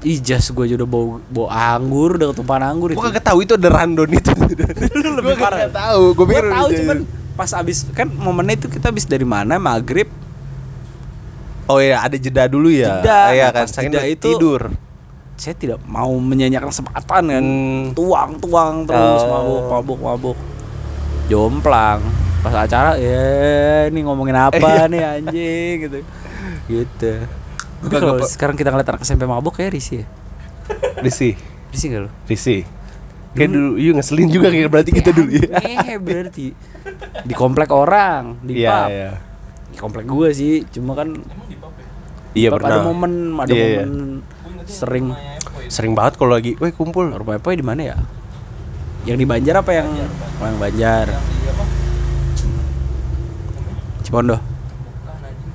Ih 0.00 0.18
jas 0.18 0.46
gue 0.46 0.62
aja 0.62 0.74
udah 0.76 0.86
bau, 0.86 1.06
bau 1.24 1.46
anggur 1.46 2.14
Udah 2.14 2.30
ketumpahan 2.30 2.64
anggur 2.68 2.88
itu 2.88 2.98
kagak 2.98 3.24
tahu 3.24 3.38
itu 3.40 3.52
ada 3.52 3.68
randon 3.68 4.06
itu. 4.08 4.30
parah. 5.34 5.58
kagak 5.58 5.74
tahu. 5.74 6.02
Gue 6.14 6.26
pikir 6.28 6.44
tahu 6.48 6.68
cuman 6.72 6.98
pas 7.34 7.50
abis 7.52 7.86
kan 7.90 8.06
momennya 8.08 8.54
itu 8.56 8.68
kita 8.68 8.88
abis 8.88 9.04
dari 9.04 9.22
mana 9.22 9.56
maghrib 9.56 10.06
Oh 11.66 11.78
iya, 11.78 12.00
ada 12.00 12.14
jeda 12.14 12.46
dulu 12.46 12.66
ya. 12.68 12.98
Jeda. 12.98 13.20
Iya 13.28 13.44
Nah, 13.44 13.50
kan, 13.52 13.64
pas 13.64 13.72
jeda 13.76 14.02
itu- 14.04 14.24
tidur. 14.30 14.62
saya 15.34 15.54
tidak 15.54 15.78
mau 15.84 16.10
menyanyikan 16.14 16.66
kesempatan 16.66 17.22
kan 17.24 17.44
Hmm. 17.44 17.90
tuang 17.92 18.30
tuang 18.38 18.74
terus 18.84 19.22
Oh. 19.22 19.28
mabuk 19.28 19.62
mabuk 19.68 19.98
mabuk 20.00 20.38
jomplang 21.26 22.02
pas 22.38 22.54
acara 22.56 22.94
ya 22.94 23.22
ini 23.86 24.00
ngomongin 24.00 24.36
apa 24.36 24.86
nih 24.86 25.02
anjing? 25.02 25.74
Gitu. 25.84 25.98
Gitu. 26.66 27.12
Tapi 27.78 27.94
kalau 27.94 28.18
sekarang 28.20 28.54
kita 28.54 28.68
ngeliat 28.68 28.88
anak 28.88 29.02
SMP 29.02 29.22
mabuk 29.22 29.54
kayak 29.54 29.72
risih 29.72 30.02
ya? 30.02 30.06
Risi, 30.98 31.32
risih 31.70 31.86
gak 31.88 32.02
lo 32.04 32.10
Risi. 32.24 32.66
Kayak 33.30 33.50
dulu, 33.50 33.70
iya 33.76 33.90
ngeselin 33.92 34.28
juga 34.28 34.48
kayak 34.48 34.66
berarti 34.66 34.90
kita 34.90 35.10
dulu 35.10 35.30
ya. 35.30 35.48
eh 35.62 35.96
berarti. 35.96 36.46
Di 37.22 37.34
komplek 37.34 37.70
orang 37.70 38.40
di 38.40 38.60
Iya, 38.60 38.70
pub. 38.74 38.88
iya. 38.90 39.10
di 39.68 39.76
komplek 39.76 40.04
gue 40.04 40.28
sih 40.32 40.52
cuma 40.68 40.92
kan 40.92 41.12
emang 41.12 41.46
di 41.46 41.54
pub 41.54 41.70
ya? 41.72 41.86
Iya 42.34 42.48
pernah. 42.50 42.68
ada 42.68 42.78
momen 42.82 43.12
ada 43.36 43.48
Iya, 43.48 43.64
iya. 43.64 43.78
momen 43.80 43.90
ingetnya 44.44 44.66
sering 44.68 45.06
itu. 45.08 45.68
Sering 45.68 45.92
banget 45.92 46.14
kalau 46.16 46.32
lagi, 46.32 46.56
weh 46.56 46.72
kumpul. 46.72 47.06
rumah 47.08 47.36
apa 47.36 47.52
di 47.52 47.62
mana 47.62 47.82
ya? 47.84 47.96
Yang 49.04 49.16
di 49.20 49.26
Banjar 49.26 49.54
apa 49.60 49.70
yang? 49.70 49.86
Oh, 50.40 50.44
yang 50.44 50.58
Banjar. 50.58 51.06
Yang 51.06 51.20
di 51.20 51.22
apa 51.28 51.37
Cipondo 54.08 54.36
bukan 54.36 54.44
anjing 55.20 55.52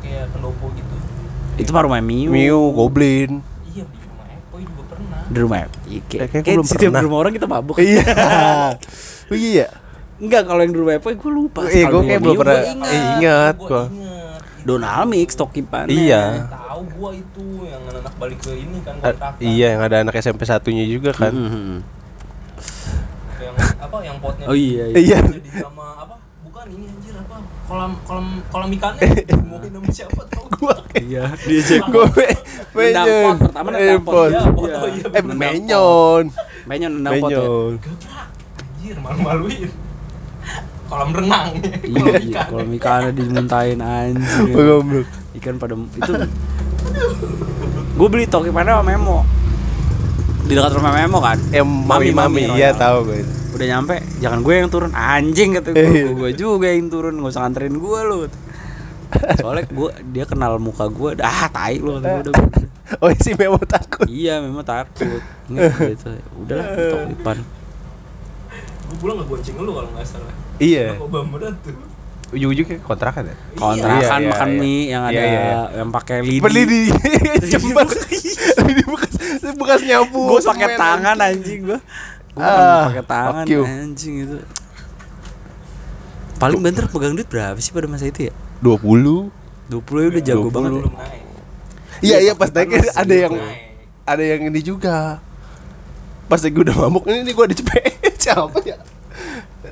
kayak 0.00 0.24
pendopo 0.30 0.66
gitu 0.72 0.94
itu 1.54 1.68
mah 1.68 1.82
rumah 1.82 1.98
Miu 2.00 2.30
Miu, 2.30 2.60
Goblin. 2.70 3.42
iya 3.66 3.82
di 3.84 3.98
rumah 4.00 4.26
Epo 4.30 4.56
juga 4.56 4.82
pernah 4.88 5.20
di 5.24 5.38
rumah 5.38 5.58
Iya, 5.58 5.68
Eh, 5.92 6.02
kayak, 6.08 6.26
kayak 6.30 6.42
kayak 6.42 6.56
belum 6.56 6.64
setiap 6.64 6.88
pernah. 6.88 6.96
di 6.96 7.06
rumah 7.06 7.18
orang 7.20 7.32
kita 7.32 7.46
mabuk 7.46 7.76
Iya. 7.76 8.04
Oh 9.24 9.36
iya. 9.36 9.66
enggak 10.16 10.42
kalau 10.44 10.60
yang 10.60 10.70
di 10.70 10.78
rumah 10.78 10.94
Epo 10.94 11.08
gue 11.10 11.32
lupa 11.32 11.60
Iya, 11.64 11.84
gue 11.88 12.02
kayak 12.04 12.20
belum 12.20 12.36
pernah 12.38 12.54
gua 12.54 12.70
ingat. 12.70 12.86
eh, 12.86 13.02
ingat 13.12 13.54
gua 13.58 13.82
inget 13.84 14.40
Donald 14.62 15.06
Mix 15.08 15.28
Tokipan 15.34 15.86
Iya. 15.88 16.22
tahu 16.48 16.82
gua 16.94 17.10
itu 17.12 17.44
yang 17.64 17.82
anak 17.90 18.14
balik 18.14 18.38
ke 18.38 18.52
ini 18.54 18.78
kan 18.80 18.94
A- 18.96 19.10
kontrakan 19.10 19.40
iya, 19.42 19.66
yang 19.68 19.82
ada 19.82 19.96
anak 20.00 20.14
SMP 20.16 20.42
satunya 20.44 20.86
juga 20.86 21.10
kan. 21.12 21.34
yang 23.36 23.54
apa 23.76 23.96
yang 24.00 24.16
potnya 24.16 24.46
oh 24.46 24.54
iya, 24.54 24.86
iya. 24.88 24.96
Iya. 24.96 25.18
jadi 25.28 25.50
sama 25.60 25.82
apa 25.98 26.14
bukan 26.62 26.78
ini 26.78 26.86
anjir 26.94 27.14
apa? 27.18 27.36
Kolam 27.66 27.92
kolam 28.06 28.26
kolam 28.54 28.68
ikannya? 28.70 29.06
Mau 29.50 29.58
nama 29.58 29.88
siapa 29.90 30.22
tau? 30.30 30.46
Gua 30.62 30.78
iya 30.94 31.34
dia 31.42 31.58
cek. 31.58 31.82
Gue 31.90 32.06
Nendang 32.70 33.02
menyon. 33.02 33.34
pertama 33.42 33.68
nendang 33.74 34.02
pot. 34.06 34.30
Eh 35.10 35.24
menyon. 35.26 36.24
Menyon 36.70 36.92
nendang 36.94 37.18
pot 37.18 37.30
ya. 37.34 37.42
Anjir 37.42 38.96
malu-maluin. 39.02 39.70
Kolam 40.86 41.10
renang. 41.10 41.50
Iya 41.82 42.14
iya 42.22 42.40
kalau 42.46 42.62
ikan 42.78 43.10
dimuntahin 43.10 43.82
anjing 43.82 44.54
Oh, 44.54 44.62
goblok. 44.78 45.06
ikan 45.42 45.58
pada 45.58 45.74
itu 45.74 46.12
gue 47.92 48.08
beli 48.08 48.30
toki 48.30 48.54
pada 48.54 48.78
sama 48.78 48.94
Memo. 48.94 49.26
Di 50.46 50.54
dekat 50.54 50.78
rumah 50.78 50.94
Memo 50.94 51.18
kan? 51.18 51.42
Yang 51.50 51.66
mami 51.66 52.14
mami, 52.14 52.46
Royal. 52.46 52.54
iya 52.54 52.70
tahu 52.70 53.10
gue. 53.10 53.26
Udah 53.62 53.70
nyampe 53.70 53.94
jangan 54.18 54.38
gue 54.40 54.54
yang 54.56 54.68
turun 54.68 54.92
anjing 54.92 55.54
kata 55.54 55.70
Iya. 55.70 56.02
gue 56.04 56.14
gue 56.16 56.30
juga 56.34 56.66
yang 56.66 56.88
turun 56.88 57.14
nggak 57.14 57.30
usah 57.30 57.42
nganterin 57.42 57.76
gue 57.76 57.98
lu 58.02 58.16
soalnya 59.36 59.64
gue 59.64 59.88
dia 60.10 60.24
kenal 60.24 60.58
muka 60.58 60.88
gue 60.88 61.14
ah 61.20 61.46
tai 61.46 61.78
lu 61.78 61.96
kata 61.96 62.06
gue 62.10 62.20
udah 62.24 62.34
Oh 63.00 63.08
si 63.16 63.32
Memo 63.32 63.56
takut. 63.64 64.04
iya 64.04 64.42
memang 64.42 64.60
takut 64.62 65.22
nggak 65.48 65.94
gitu 65.94 66.12
udahlah 66.36 66.66
tok 66.68 67.02
depan 67.10 67.36
gue 68.82 68.96
pulang 68.98 69.16
gak 69.16 69.28
gonceng 69.30 69.56
lu 69.56 69.72
kalau 69.72 69.88
nggak 69.88 70.04
salah 70.04 70.32
Iya. 70.58 70.94
kok 70.94 71.08
berat 71.08 71.56
tuh 71.62 71.74
Ujung-ujungnya 72.32 72.80
kontrakan 72.80 73.28
ya. 73.28 73.36
kontrakan 73.52 74.00
Iya, 74.00 74.16
iya, 74.16 74.30
makan 74.32 74.48
iya. 74.48 74.56
mie 74.58 74.82
yang 74.88 75.02
ada 75.04 75.12
Iya, 75.14 75.24
iya. 75.28 75.60
yang 75.76 75.90
pakai 75.92 76.18
lidi 76.20 76.40
Beli 76.40 76.62
di 76.64 76.80
Jember. 77.44 77.84
di 78.72 78.82
bekas 78.82 79.12
bekas 79.52 79.80
nyapu. 79.84 80.20
gue 80.30 80.40
pakai 80.42 80.68
tangan 80.74 81.12
anjing. 81.14 81.36
anjing 81.36 81.60
gue 81.68 81.78
gue 82.32 82.40
Ah, 82.40 82.88
pakai 82.88 83.04
tangan 83.04 83.44
anjing 83.44 84.14
itu 84.22 84.36
paling 86.36 86.58
banter 86.58 86.88
pegang 86.88 87.12
duit 87.12 87.28
berapa 87.28 87.54
sih 87.56 87.70
pada 87.70 87.86
masa 87.86 88.06
itu 88.06 88.28
ya 88.28 88.34
20. 88.60 89.30
20 89.68 89.78
ya 90.00 90.08
udah 90.08 90.22
jago 90.22 90.48
20. 90.48 90.50
banget 90.50 90.70
ya. 90.70 90.78
belum 90.78 90.94
naik 90.94 91.22
Iya 92.02 92.16
iya 92.20 92.32
pas 92.34 92.50
naik 92.50 92.68
Panas 92.68 92.96
ada 92.96 93.14
yang 93.14 93.32
naik 93.32 93.60
ada 94.02 94.24
yang 94.26 94.40
ini 94.42 94.60
juga. 94.60 95.22
Pas 96.26 96.42
gue 96.42 96.50
udah 96.58 96.74
mabuk 96.76 97.06
ini 97.06 97.22
nih 97.22 97.32
gue 97.32 97.46
dicepet 97.54 97.82
siapa 98.22 98.58
ya? 98.64 98.74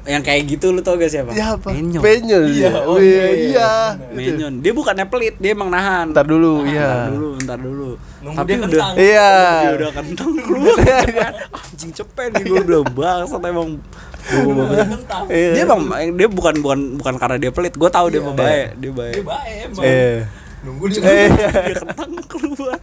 Yang 0.03 0.21
kayak 0.21 0.43
gitu 0.47 0.71
lu 0.71 0.81
tau 0.81 0.95
gak 0.95 1.09
siapa? 1.09 1.31
Siapa? 1.31 1.69
Menyon 1.71 2.01
Penyon. 2.01 2.43
Iya, 2.47 2.69
Iya, 2.69 2.81
oh 2.83 2.97
iya, 2.97 3.07
iya, 3.07 3.25
iya. 3.29 3.71
iya. 3.93 4.09
Menyon 4.11 4.55
dia 4.59 4.73
bukannya 4.73 5.05
pelit 5.05 5.37
dia 5.37 5.51
emang 5.51 5.69
nahan 5.69 6.11
Ntar 6.11 6.25
dulu, 6.25 6.63
Bentar 6.63 6.73
iya. 6.73 6.91
dulu 7.07 7.29
bentar 7.35 7.59
dulu 7.59 7.91
Nunggu 8.21 8.37
tapi 8.37 8.49
dia 8.49 8.57
udah 8.57 8.67
kentang. 8.67 8.95
Iya. 8.97 9.31
dia 9.61 9.73
udah 9.77 9.91
kentang 9.93 10.31
keluar 10.45 10.77
anjing 11.51 11.93
cepet 11.93 12.29
nih 12.31 12.43
gue 12.47 12.61
udah 12.63 12.83
bangsat 12.87 13.43
emang 13.43 13.69
Iya. 15.29 15.53
dia 15.57 15.63
emang 15.65 15.81
dia 16.15 16.29
bukan 16.29 16.55
bukan 16.61 16.79
bukan 16.97 17.15
karena 17.17 17.37
dia 17.37 17.51
pelit 17.51 17.75
gue 17.75 17.91
tahu 17.91 18.07
dia 18.09 18.21
mau 18.21 18.33
baik 18.33 18.77
dia 18.77 18.91
baik 18.91 19.15
dia 19.15 19.25
baik 19.25 19.57
emang 19.67 19.83
Eh. 19.83 20.19
nunggu 20.61 20.85
dia 20.87 21.01
dia 21.01 21.75
kentang 21.75 22.13
keluar 22.27 22.79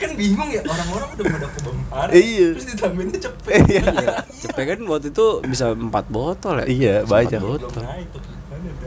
kan 0.00 0.10
bingung 0.14 0.48
ya 0.48 0.62
orang-orang 0.62 1.08
udah 1.10 1.24
pada 1.28 1.46
ke 1.46 1.60
bempar 1.60 2.06
Iya. 2.10 2.46
terus 2.52 2.66
ditambahinnya 2.66 3.20
cepet 3.20 3.60
Iya. 3.70 3.84
cepet 4.32 4.64
kan 4.66 4.80
waktu 4.86 5.08
itu 5.10 5.26
bisa 5.44 5.64
4 5.70 5.84
botol 6.08 6.54
ya 6.58 6.66
Iya, 6.66 6.94
banyak. 7.04 7.36
empat 7.36 7.50
botol 7.60 7.70
gimana 7.70 7.86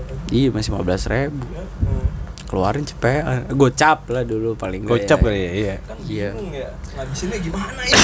dah. 0.04 0.18
iya 0.30 0.48
masih 0.50 0.70
15 0.72 1.06
ribu 1.08 1.46
Hmm. 1.84 2.08
keluarin 2.46 2.84
cepet 2.84 3.22
gocap 3.52 4.06
lah 4.08 4.24
dulu 4.24 4.54
paling 4.54 4.82
Gocap 4.84 5.20
ya. 5.20 5.24
kali 5.24 5.40
ya, 5.40 5.52
iya. 5.52 5.76
kan 5.80 5.98
Iya. 6.04 6.30
bingung 6.32 6.52
ya 6.52 6.70
ngabisinnya 6.94 7.38
gimana 7.40 7.82
ya 7.84 7.98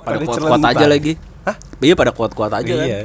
pada 0.00 0.16
Pada 0.16 0.16
kuat-kuat 0.22 0.62
aja 0.64 0.86
lagi 0.86 1.12
Hah? 1.42 1.56
iya 1.78 1.94
pada 1.94 2.10
kuat-kuat 2.10 2.52
aja 2.52 2.72
kan 2.72 2.86
Iya. 2.86 3.00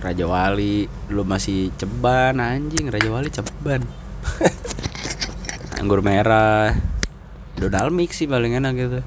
Raja 0.00 0.26
Wali 0.26 0.82
lu 1.08 1.22
masih 1.22 1.70
ceban 1.76 2.34
anjing 2.36 2.86
Raja 2.86 3.06
Wali 3.08 3.30
ceban 3.30 3.86
anggur 5.82 5.98
merah. 6.00 6.78
Donald 7.54 7.92
Mix 7.92 8.16
sih 8.16 8.26
paling 8.26 8.54
enak 8.54 8.72
gitu. 8.72 8.98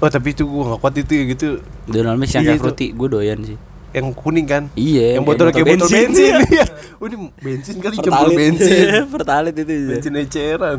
Oh 0.00 0.08
tapi 0.08 0.32
itu 0.32 0.42
gue 0.42 0.62
gak 0.66 0.80
kuat 0.80 0.94
itu 0.96 1.12
ya 1.12 1.24
gitu. 1.28 1.48
Donald 1.84 2.16
Mix 2.16 2.32
yang 2.32 2.44
Iya, 2.46 2.56
fruity 2.56 2.86
gue 2.90 3.08
doyan 3.10 3.38
sih. 3.44 3.58
Yang 3.90 4.06
kuning 4.16 4.46
kan? 4.46 4.70
Iya 4.72 5.18
Yang 5.18 5.24
botol 5.26 5.46
kayak 5.50 5.66
botol 5.68 5.88
bensin. 5.88 6.32
Iya. 6.48 6.64
Oh 6.96 7.06
ini 7.06 7.16
bensin 7.36 7.76
kali 7.78 7.96
Pertalit. 7.98 8.34
bensin. 8.34 8.86
Pertalit 9.14 9.54
itu 9.54 9.68
ya. 9.70 9.86
Bensin 9.90 10.12
eceran. 10.16 10.78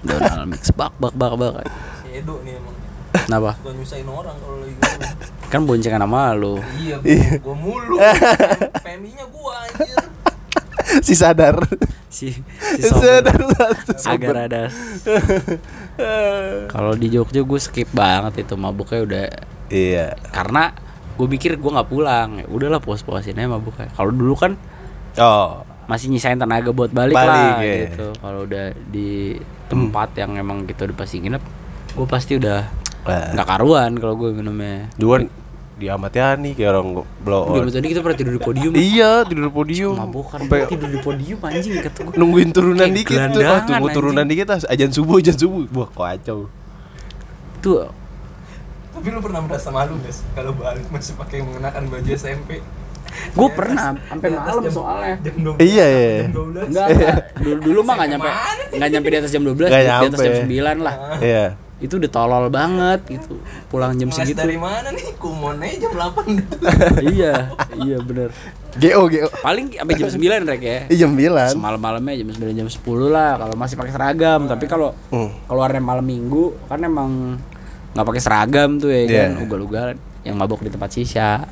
Donald 0.00 0.48
Mix 0.48 0.72
bak 0.72 0.92
bak 0.96 1.12
bak 1.12 1.32
bak. 1.36 1.64
Si 2.00 2.08
Edo 2.14 2.40
nih 2.40 2.56
emang. 2.56 2.72
Kenapa? 3.14 3.50
suka 3.56 3.70
nyusahin 3.72 4.08
orang 4.10 4.36
kalau 4.36 4.56
lagi 4.58 4.74
ngomong 4.82 5.46
Kan 5.46 5.60
boncengan 5.64 6.02
sama 6.02 6.22
lu. 6.32 6.58
Iya 6.76 6.96
Iya. 7.00 7.38
gua, 7.38 7.52
gua 7.52 7.56
mulu 7.56 7.96
PMI-nya 8.74 9.24
gua 9.28 9.52
anjir. 9.62 9.96
Si 11.00 11.12
sadar 11.12 11.56
Si, 12.14 12.30
si 12.78 14.06
Agar 14.06 14.46
ada 14.46 14.70
Kalau 16.70 16.94
di 16.94 17.10
Jogja 17.10 17.42
gue 17.42 17.60
skip 17.60 17.90
banget 17.90 18.46
itu 18.46 18.54
mabuknya 18.54 19.00
udah 19.02 19.26
Iya. 19.66 20.14
karena 20.30 20.70
gue 21.14 21.26
pikir 21.26 21.56
gue 21.56 21.70
nggak 21.70 21.90
pulang. 21.90 22.42
Ya 22.42 22.46
udahlah 22.46 22.78
puas-puasin 22.78 23.34
aja 23.34 23.48
mabuknya. 23.48 23.90
Kalau 23.90 24.14
dulu 24.14 24.34
kan 24.34 24.54
Oh. 25.14 25.62
masih 25.84 26.10
nyisain 26.10 26.34
tenaga 26.34 26.72
buat 26.72 26.90
balik, 26.90 27.14
Balik, 27.14 27.28
lah 27.28 27.58
iya. 27.62 27.74
gitu. 27.86 28.10
Kalau 28.18 28.46
udah 28.46 28.72
di 28.88 29.38
tempat 29.66 30.14
yang 30.16 30.34
emang 30.34 30.66
gitu 30.66 30.86
udah 30.86 30.96
pasti 30.96 31.18
nginep 31.18 31.42
gue 31.94 32.06
pasti 32.10 32.32
udah 32.36 32.66
Wah. 33.06 33.30
nggak 33.32 33.46
karuan 33.46 33.90
kalau 33.98 34.14
gue 34.14 34.30
minumnya. 34.34 34.90
Duluan 34.98 35.30
diamat 35.74 36.12
ya 36.12 36.28
nih 36.34 36.52
kayak 36.52 36.70
orang 36.70 36.88
blow 37.18 37.42
udah 37.48 37.60
on 37.60 37.68
tadi 37.68 37.86
kita 37.88 38.00
pernah 38.00 38.14
tidur 38.16 38.32
di 38.32 38.40
podium 38.40 38.72
Iya 38.72 39.12
tidur 39.24 39.50
podium 39.50 39.94
mabukan 39.96 40.38
Sampai 40.38 40.64
tidur 40.64 40.86
di 40.86 40.98
podium 40.98 41.38
anjing 41.40 41.72
kata 41.80 41.98
gue 42.00 42.14
nungguin 42.14 42.48
turunan 42.50 42.78
Kayak 42.80 42.96
dikit 42.96 43.10
tuh 43.10 43.18
oh, 43.18 43.26
gelandangan, 43.34 43.62
tunggu 43.64 43.74
anjing. 43.82 43.96
turunan 43.96 44.24
dikit 44.24 44.46
ah 44.48 44.58
ajan 44.64 44.90
subuh 44.90 45.16
ajan 45.18 45.36
subuh 45.36 45.62
wah 45.72 45.88
kacau 45.90 46.38
tuh 47.58 47.90
tapi 48.90 49.06
lu 49.08 49.18
pernah 49.18 49.40
merasa 49.40 49.68
malu 49.68 49.98
guys 49.98 50.22
kalau 50.32 50.54
balik 50.54 50.86
masih 50.88 51.12
pakai 51.14 51.38
mengenakan 51.40 51.82
baju 51.88 52.10
SMP 52.10 52.62
gue 53.30 53.48
pernah 53.52 53.94
sampai 54.00 54.26
Di 54.26 54.34
atas 54.34 54.46
malam 54.48 54.62
jam- 54.64 54.74
soalnya 54.74 55.14
jam 55.20 55.34
12 55.54 55.58
Iya, 55.60 55.86
iya. 55.86 56.14
jam 56.20 56.32
12 56.32 56.66
Enggak, 56.66 56.86
enggak. 56.88 57.16
Dulu, 57.36 57.58
dulu 57.60 57.80
mah 57.80 57.94
nggak 57.94 58.08
nyampe 58.10 58.26
Mana 58.26 58.42
nih? 58.54 58.66
nggak 58.74 58.90
nyampe 58.90 59.08
di 59.08 59.16
atas 59.16 59.30
jam 59.30 59.42
12, 59.44 59.54
Nggak 59.60 59.82
di 59.82 59.90
atas 59.90 60.18
jam 60.20 60.32
nyampe. 60.32 60.54
9 60.54 60.78
lah. 60.80 60.94
Iya 61.20 61.44
Itu 61.76 61.98
udah 61.98 62.06
tolol 62.06 62.46
banget 62.48 63.02
gitu. 63.08 63.42
Pulang 63.66 63.94
jam 63.94 64.08
Ngeles 64.08 64.24
segitu. 64.24 64.38
dari 64.38 64.54
mana 64.54 64.88
nih 64.88 65.14
kumonnya 65.14 65.74
jam 65.76 65.92
8 65.92 66.22
iya, 67.12 67.50
iya 67.76 67.98
bener 67.98 68.30
GO 68.74 69.06
GO 69.06 69.26
Paling 69.38 69.74
sampai 69.74 69.94
jam 69.94 70.08
9 70.08 70.22
rek 70.46 70.62
ya. 70.62 70.78
Iya 70.86 70.96
jam 71.00 71.10
9 71.12 71.52
Semalam-malamnya 71.52 72.14
jam 72.16 72.28
9 72.30 72.54
jam 72.54 72.68
10 72.68 72.78
lah 73.08 73.30
kalau 73.36 73.54
masih 73.54 73.74
pakai 73.74 73.92
seragam. 73.92 74.40
Tapi 74.46 74.64
kalau 74.64 74.94
Hmm. 75.08 75.30
keluarnya 75.44 75.78
malam 75.78 76.02
Minggu 76.02 76.54
kan 76.64 76.78
emang 76.78 77.36
nggak 77.92 78.06
pakai 78.06 78.22
seragam 78.22 78.76
tuh 78.76 78.90
ya 78.90 79.02
kan, 79.04 79.30
Iya. 79.32 79.42
ugal-ugal 79.42 79.86
yang 80.22 80.34
mabok 80.34 80.62
di 80.62 80.70
tempat 80.70 80.90
sisa. 80.90 81.46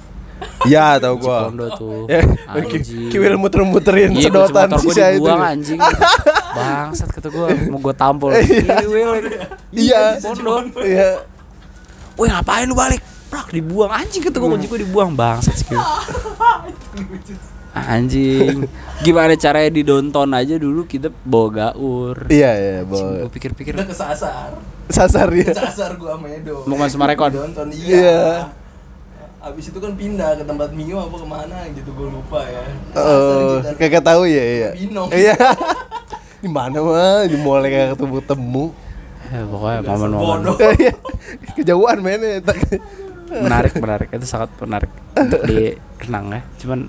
Iya 0.63 0.99
tau 0.99 1.15
gua 1.17 1.47
Cipondo 1.47 1.67
tuh. 1.73 2.11
Ya, 2.11 2.19
Anjing. 2.49 3.11
Kiwil 3.11 3.39
muter-muterin 3.39 4.11
Iya, 4.11 4.27
sedotan 4.27 4.75
sisa 4.77 5.11
itu 5.11 5.23
dibuang 5.23 5.39
anjing. 5.39 5.79
Bangsat 6.53 7.09
kata 7.09 7.29
gue, 7.29 7.47
mau 7.73 7.79
gue 7.79 7.95
tampol. 7.95 8.33
Kiwil. 8.37 9.11
Iya 9.71 10.17
Cipondo. 10.17 10.79
Iya 10.79 11.25
Woi 12.13 12.29
ngapain 12.29 12.65
lu 12.65 12.75
balik? 12.75 13.01
Prak 13.27 13.49
dibuang 13.49 13.89
anjing 13.89 14.21
kata 14.21 14.37
gue 14.37 14.51
kunci 14.51 14.67
gue 14.67 14.81
dibuang 14.83 15.13
bangsat 15.13 15.57
sih. 15.57 15.73
Anjing. 17.73 18.69
Gimana 19.01 19.33
caranya 19.33 19.73
di 19.73 19.81
downtown 19.81 20.29
aja 20.31 20.61
dulu 20.61 20.85
kita 20.85 21.09
bawa 21.25 21.49
gaur. 21.73 22.29
Iya 22.29 22.51
iya 22.53 22.77
bawa 22.85 23.25
Gue 23.25 23.33
pikir-pikir 23.33 23.73
Udah 23.73 23.89
kesasar 23.89 24.53
Sasar 24.93 25.33
ya 25.33 25.57
Kesasar 25.57 25.97
gua 25.97 26.21
sama 26.21 26.29
Edo 26.29 26.69
mau 26.69 26.77
masuk 26.77 27.01
Marekon. 27.01 27.33
Nonton 27.33 27.73
Iya. 27.73 27.97
iya 27.97 28.21
Abis 29.41 29.73
itu 29.73 29.81
kan 29.81 29.97
pindah 29.97 30.37
ke 30.37 30.45
tempat 30.45 30.69
Mio 30.71 31.01
apa 31.01 31.17
ke 31.17 31.25
mana 31.25 31.57
gitu 31.73 31.91
gue 31.91 32.09
lupa 32.13 32.45
ya 32.45 32.63
Oh, 32.93 33.57
kita. 33.59 33.75
kagak 33.81 34.05
tahu 34.05 34.23
ya 34.29 34.45
iya. 34.45 34.71
Binong. 34.77 35.09
Iya. 35.09 35.33
Di 36.43 36.49
mana 36.49 36.79
mah 36.79 37.23
di 37.25 37.37
mall 37.37 37.63
kagak 37.63 37.95
ketemu 37.95 38.19
temu. 38.21 38.65
Ya, 39.25 39.41
pokoknya 39.43 39.79
momen-momen 39.87 40.21
Bodoh 40.43 40.57
Iya. 40.75 40.93
Kejauhan 41.55 41.99
mainnya. 41.99 42.43
tak- 42.43 42.83
menarik 43.33 43.73
menarik 43.75 44.09
itu 44.11 44.27
sangat 44.27 44.53
menarik 44.59 44.91
untuk 45.15 45.41
dikenang 45.43 46.27
ya. 46.29 46.41
Cuman 46.59 46.85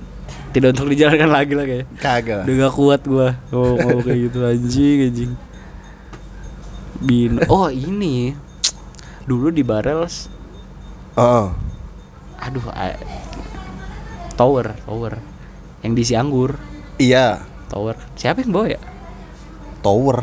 tidak 0.49 0.73
untuk 0.73 0.89
dijalankan 0.89 1.31
lagi 1.31 1.53
lah 1.53 1.63
kayak. 1.63 1.85
Kagak. 1.95 2.43
Udah 2.43 2.55
gak 2.59 2.73
kuat 2.73 3.01
gua 3.03 3.27
ngomong, 3.47 3.77
ngomong 3.79 4.03
kayak 4.03 4.19
gitu 4.27 4.37
anjing 4.41 4.97
anjing. 5.05 5.31
Bin 6.95 7.35
Oh 7.45 7.67
ini 7.67 8.31
Dulu 9.21 9.49
di 9.49 9.59
Barrels 9.59 10.31
Oh. 11.13 11.51
Aduh 12.37 12.63
a- 12.69 12.95
Tower 14.33 14.71
Tower 14.79 15.19
Yang 15.79 15.91
diisi 15.93 16.13
anggur 16.13 16.55
Iya. 16.95 17.43
Tower 17.67 17.99
Siapa 18.15 18.39
yang 18.39 18.51
bawa 18.51 18.67
ya? 18.69 18.81
Tower. 19.83 20.17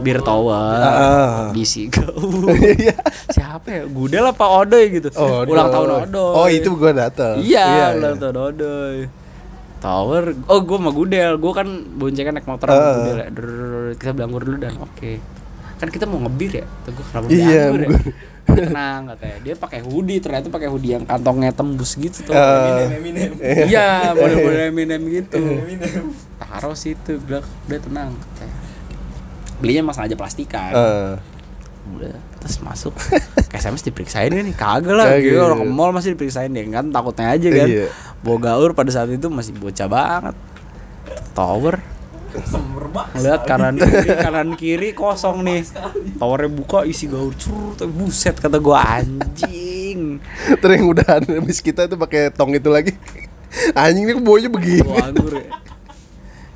Bir 0.00 0.18
Tower. 0.22 0.78
Iya. 2.54 2.94
Siapa 3.28 3.66
ya? 3.68 3.82
Gudel 3.86 4.24
apa 4.24 4.44
Odoy 4.62 4.90
gitu. 4.90 5.10
Oh, 5.14 5.42
Ulang 5.44 5.70
tahun 5.70 5.88
Odoy. 6.02 6.02
Odoy 6.08 6.34
Oh, 6.34 6.48
itu 6.48 6.70
gua 6.74 6.90
datang. 6.90 7.38
Iya, 7.38 7.94
ulang 7.94 8.16
tahun 8.16 8.36
Odoy. 8.40 8.96
Tower. 9.78 10.24
Oh 10.48 10.64
gue 10.64 10.78
sama 10.80 10.90
Gudel 10.90 11.36
Gue 11.36 11.52
kan 11.52 11.68
boncengan 11.94 12.32
naik 12.32 12.48
motor 12.48 12.66
sama 12.66 12.80
Ah. 12.80 12.94
Gudel 12.96 13.18
ya. 13.18 13.28
Kita 13.94 14.10
bilang 14.10 14.32
dulu 14.32 14.56
dan 14.56 14.74
oke. 14.80 15.12
Kan 15.76 15.88
kita 15.90 16.06
mau 16.06 16.18
ngebir 16.24 16.62
ya? 16.62 16.66
Tuh 16.82 16.90
gue 16.90 17.04
kenapa 17.04 17.26
Iya, 17.28 17.62
ya 17.68 17.88
tenang 18.44 19.00
katanya. 19.08 19.36
Dia 19.40 19.54
pakai 19.56 19.80
hoodie 19.80 20.20
ternyata 20.20 20.48
pakai 20.48 20.68
hoodie 20.68 20.92
yang 20.92 21.04
kantongnya 21.04 21.50
tembus 21.50 21.96
gitu 21.96 22.28
tuh. 22.28 22.32
Eh, 22.32 22.96
Eminem 22.96 23.32
iya 23.64 24.12
model-model 24.12 24.68
Eminem 24.68 25.02
gitu. 25.08 25.40
Eminem 25.40 26.12
taruh 26.36 26.76
situ 26.76 27.16
bilang 27.20 27.44
udah 27.64 27.80
tenang 27.80 28.10
katanya. 28.12 28.56
Belinya 29.58 29.86
emang 29.86 29.94
sengaja 29.94 30.16
plastikan 30.18 30.72
eh, 30.74 31.12
udah 31.84 32.14
terus 32.40 32.60
masuk. 32.60 32.92
Ke 33.52 33.56
SMS 33.56 33.84
diperiksain 33.84 34.32
nih 34.32 34.52
kagak 34.52 34.96
lah. 34.96 35.16
Gitu 35.16 35.36
orang 35.36 35.64
ke 35.64 35.66
mall 35.68 35.92
masih 35.92 36.12
diperiksain 36.12 36.48
deh 36.48 36.64
kan 36.68 36.88
takutnya 36.88 37.32
aja 37.32 37.48
kan 37.48 37.68
Iya. 37.68 37.86
bawa 38.20 38.38
gaur 38.40 38.70
pada 38.72 38.92
saat 38.92 39.08
itu 39.08 39.28
masih 39.28 39.52
bocah 39.56 39.88
banget. 39.88 40.36
Tower. 41.32 41.80
Ngeliat 43.14 43.46
kanan 43.46 43.78
kiri 43.78 44.10
kanan 44.26 44.48
kiri 44.58 44.88
kosong 44.92 45.46
nih. 45.46 45.62
Towernya 46.18 46.50
buka 46.50 46.82
isi 46.84 47.06
gaur 47.06 47.32
curut 47.36 47.78
tapi 47.78 47.92
buset 47.94 48.36
kata 48.36 48.58
gua 48.58 49.00
anjing. 49.00 50.18
Terus 50.60 50.74
yang 50.74 50.88
udah 50.90 51.04
habis 51.20 51.62
kita 51.62 51.86
tuh 51.86 51.96
pakai 51.96 52.28
tong 52.28 52.52
itu 52.52 52.68
lagi. 52.68 52.92
Anjing 53.72 54.04
ini 54.04 54.18
baunya 54.18 54.50
begini. 54.50 54.82
Ya. 54.84 55.08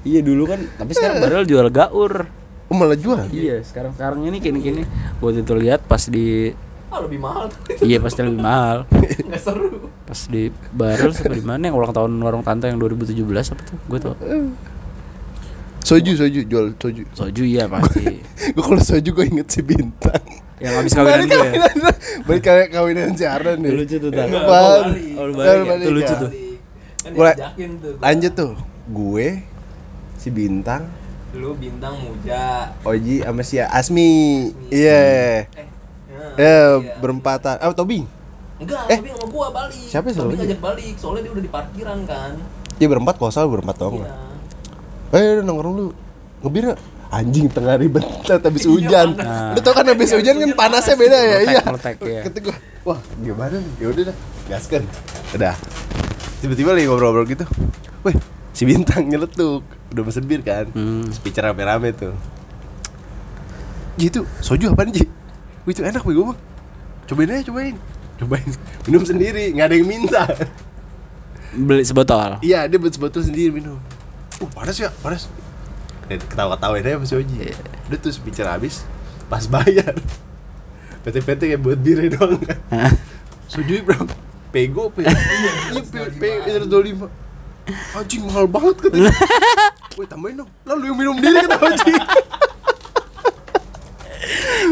Iya 0.05 0.21
dulu 0.25 0.49
kan 0.49 0.61
tapi 0.77 0.93
sekarang 0.93 1.21
padahal 1.21 1.45
jual 1.45 1.69
gaur 1.69 2.13
Oh, 2.69 2.75
malah 2.75 2.95
jual. 2.95 3.25
iya 3.29 3.61
sekarang 3.61 3.93
sekarang 3.93 4.21
ini 4.23 4.39
kini 4.39 4.61
kini 4.61 4.83
gua 5.17 5.33
itu 5.33 5.55
lihat 5.55 5.83
pas 5.83 6.05
di 6.05 6.53
Ah 6.87 7.01
lebih 7.01 7.17
mahal 7.17 7.49
iya 7.81 7.97
pasti 7.99 8.21
lebih 8.21 8.39
mahal 8.39 8.85
Nggak 9.29 9.41
seru 9.41 9.89
pas 10.03 10.21
di 10.25 10.49
barrel 10.71 11.13
sampai 11.13 11.37
di 11.37 11.45
mana 11.45 11.63
yang 11.65 11.77
ulang 11.77 11.91
tahun 11.91 12.17
warung 12.17 12.41
tante 12.41 12.65
yang 12.65 12.77
2017 12.77 13.25
apa 13.25 13.63
tuh 13.63 13.77
gue 13.83 13.99
tuh 14.03 14.15
Soju, 15.79 16.13
soju, 16.15 16.41
jual 16.45 16.67
soju. 16.75 17.05
soju 17.11 17.43
iya 17.43 17.65
pasti 17.65 18.21
Gue 18.55 18.63
kalau 18.63 18.77
soju 18.79 19.09
gue 19.11 19.25
inget 19.27 19.49
si 19.49 19.61
bintang. 19.61 20.21
yang 20.59 20.75
habis 20.75 20.93
kawinan 20.93 21.25
gue 21.25 21.39
ya 21.39 21.65
Balik 22.21 22.43
kayak 22.43 22.69
kawinan 22.71 23.15
si 23.15 23.25
Ardan 23.25 23.57
nih. 23.59 23.73
lucu 23.75 23.97
tuh 23.97 24.11
tak. 24.11 24.27
Oh, 24.27 24.85
lu 25.23 25.33
balik 25.33 25.49
ya? 25.55 25.65
balik 25.65 25.85
Tuh 25.85 25.95
lucu 25.95 26.09
ya. 26.11 26.19
tuh. 26.19 26.31
Kan 26.99 27.11
diajakin 27.15 27.71
tuh 27.79 27.93
Lanjut 27.99 28.33
tuh. 28.35 28.53
Gue 28.87 29.29
si 30.15 30.29
bintang, 30.29 30.89
Lu 31.31 31.53
bintang 31.53 31.95
muja 31.99 32.73
Oji 32.83 33.21
sama 33.21 33.43
si 33.43 33.59
Asmi. 33.59 34.13
Iya. 34.69 35.01
Eh 35.01 35.45
Ya, 36.39 36.59
berempatan. 36.97 37.59
Ah, 37.59 37.71
Tobing. 37.71 38.07
Enggak, 38.59 38.81
Eh. 38.87 38.99
tapi 38.99 39.09
sama 39.09 39.27
gua 39.29 39.47
balik 39.51 39.87
Siapa 39.87 40.07
sih 40.09 40.19
lagi? 40.19 40.35
ngajak 40.37 40.59
balik, 40.59 40.95
soalnya 40.95 41.23
dia 41.23 41.33
udah 41.33 41.45
di 41.45 41.53
parkiran 41.53 41.99
kan 42.05 42.33
Dia 42.75 42.87
berempat 42.87 43.15
kalau 43.15 43.31
salah 43.31 43.47
berempat 43.49 43.77
dong. 43.77 44.03
Iya 44.03 44.15
Eh, 45.09 45.41
nongkrong 45.41 45.75
lu. 45.75 45.87
Ngebir 46.41 46.63
nggak? 46.67 46.81
Anjing 47.09 47.47
tengah 47.49 47.75
ribet 47.75 48.05
habis 48.45 48.65
hujan. 48.65 49.15
panas. 49.15 49.55
Lu 49.55 49.61
tau 49.61 49.73
kan 49.73 49.87
habis 49.87 50.11
hujan 50.11 50.37
kan 50.37 50.51
panasnya 50.55 50.95
beda 50.95 51.17
ya? 51.17 51.37
Meletek, 51.65 51.97
Iya. 52.03 52.21
iya. 52.21 52.41
Gua, 52.45 52.57
wah 52.85 53.01
gimana 53.17 53.57
nih? 53.57 53.73
Ya 53.79 53.87
udah 53.89 54.03
dah, 54.05 54.17
gaskan. 54.49 54.83
Udah. 55.33 55.55
Tiba-tiba 56.39 56.71
lagi 56.71 56.85
ngobrol-ngobrol 56.85 57.27
gitu. 57.27 57.45
Weh, 58.03 58.15
si 58.53 58.63
bintang 58.63 59.07
nyeletuk. 59.07 59.65
Udah 59.89 60.03
mesen 60.05 60.25
bir 60.29 60.45
kan. 60.45 60.69
Hmm. 60.77 61.09
Speaker 61.09 61.49
rame-rame 61.49 61.97
tuh. 61.97 62.13
Ji 63.99 64.13
itu 64.13 64.23
soju 64.39 64.71
apaan 64.71 64.93
Ji? 64.95 65.09
Wih 65.67 65.73
itu 65.75 65.83
enak 65.83 66.07
bego 66.07 66.31
bang 66.33 66.39
Cobain 67.09 67.33
aja 67.35 67.43
cobain. 67.49 67.75
Cobain. 68.21 68.49
Minum 68.87 69.03
sendiri 69.03 69.51
Nggak 69.57 69.67
ada 69.67 69.75
yang 69.75 69.89
minta. 69.89 70.23
Beli 71.57 71.83
sebotol? 71.83 72.39
Iya 72.45 72.69
dia 72.69 72.79
buat 72.79 72.93
sebotol 72.93 73.25
sendiri 73.25 73.51
minum. 73.51 73.81
Uh 74.39 74.49
panas 74.53 74.77
ya 74.77 74.93
panas. 75.01 75.27
Eh, 76.13 76.21
Ketawa-ketawain 76.21 76.85
aja 76.85 76.97
sama 77.01 77.07
si 77.09 77.15
Oji. 77.17 77.37
Udah 77.89 77.99
tuh 77.99 78.13
speaker 78.13 78.47
habis 78.49 78.85
Pas 79.29 79.45
bayar. 79.49 79.97
PT-PT 81.05 81.41
kayak 81.57 81.61
buat 81.65 81.81
birnya 81.81 82.17
doang. 82.17 82.37
Kan 82.45 82.93
Soju 83.49 83.81
bro 83.83 84.05
Pego 84.53 84.93
pe. 84.93 85.05
Iya 85.05 85.81
pe 85.85 85.99
Pe 86.17 86.29
Itu 86.61 86.79
lima. 86.85 87.09
Anjing 87.97 88.25
mahal 88.25 88.49
banget 88.49 88.77
katanya 88.81 89.13
Wih 89.99 90.07
tambahin 90.07 90.47
dong 90.47 90.51
Lalu 90.63 90.83
yang 90.95 90.97
minum 90.97 91.17
diri 91.19 91.43
kata 91.43 91.59
Oji 91.59 91.93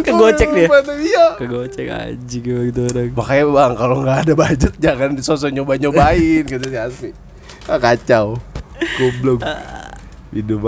kegocek 0.07 0.49
dia 0.55 0.69
Iya 0.87 1.27
kegocek 1.41 1.87
anjing 1.91 2.43
gitu 2.47 2.81
orang 2.87 3.11
Makanya 3.11 3.45
bang 3.51 3.73
kalau 3.75 3.97
nggak 4.07 4.19
ada 4.27 4.33
budget 4.39 4.75
jangan 4.79 5.11
sosok 5.19 5.51
nyoba 5.51 5.75
nyobain 5.81 6.45
gitu 6.53 6.67
si 6.67 6.79
Asmi. 6.79 7.11
Ah, 7.67 7.83
kacau. 7.83 8.39
Goblok. 9.01 9.43
Hidup 10.31 10.63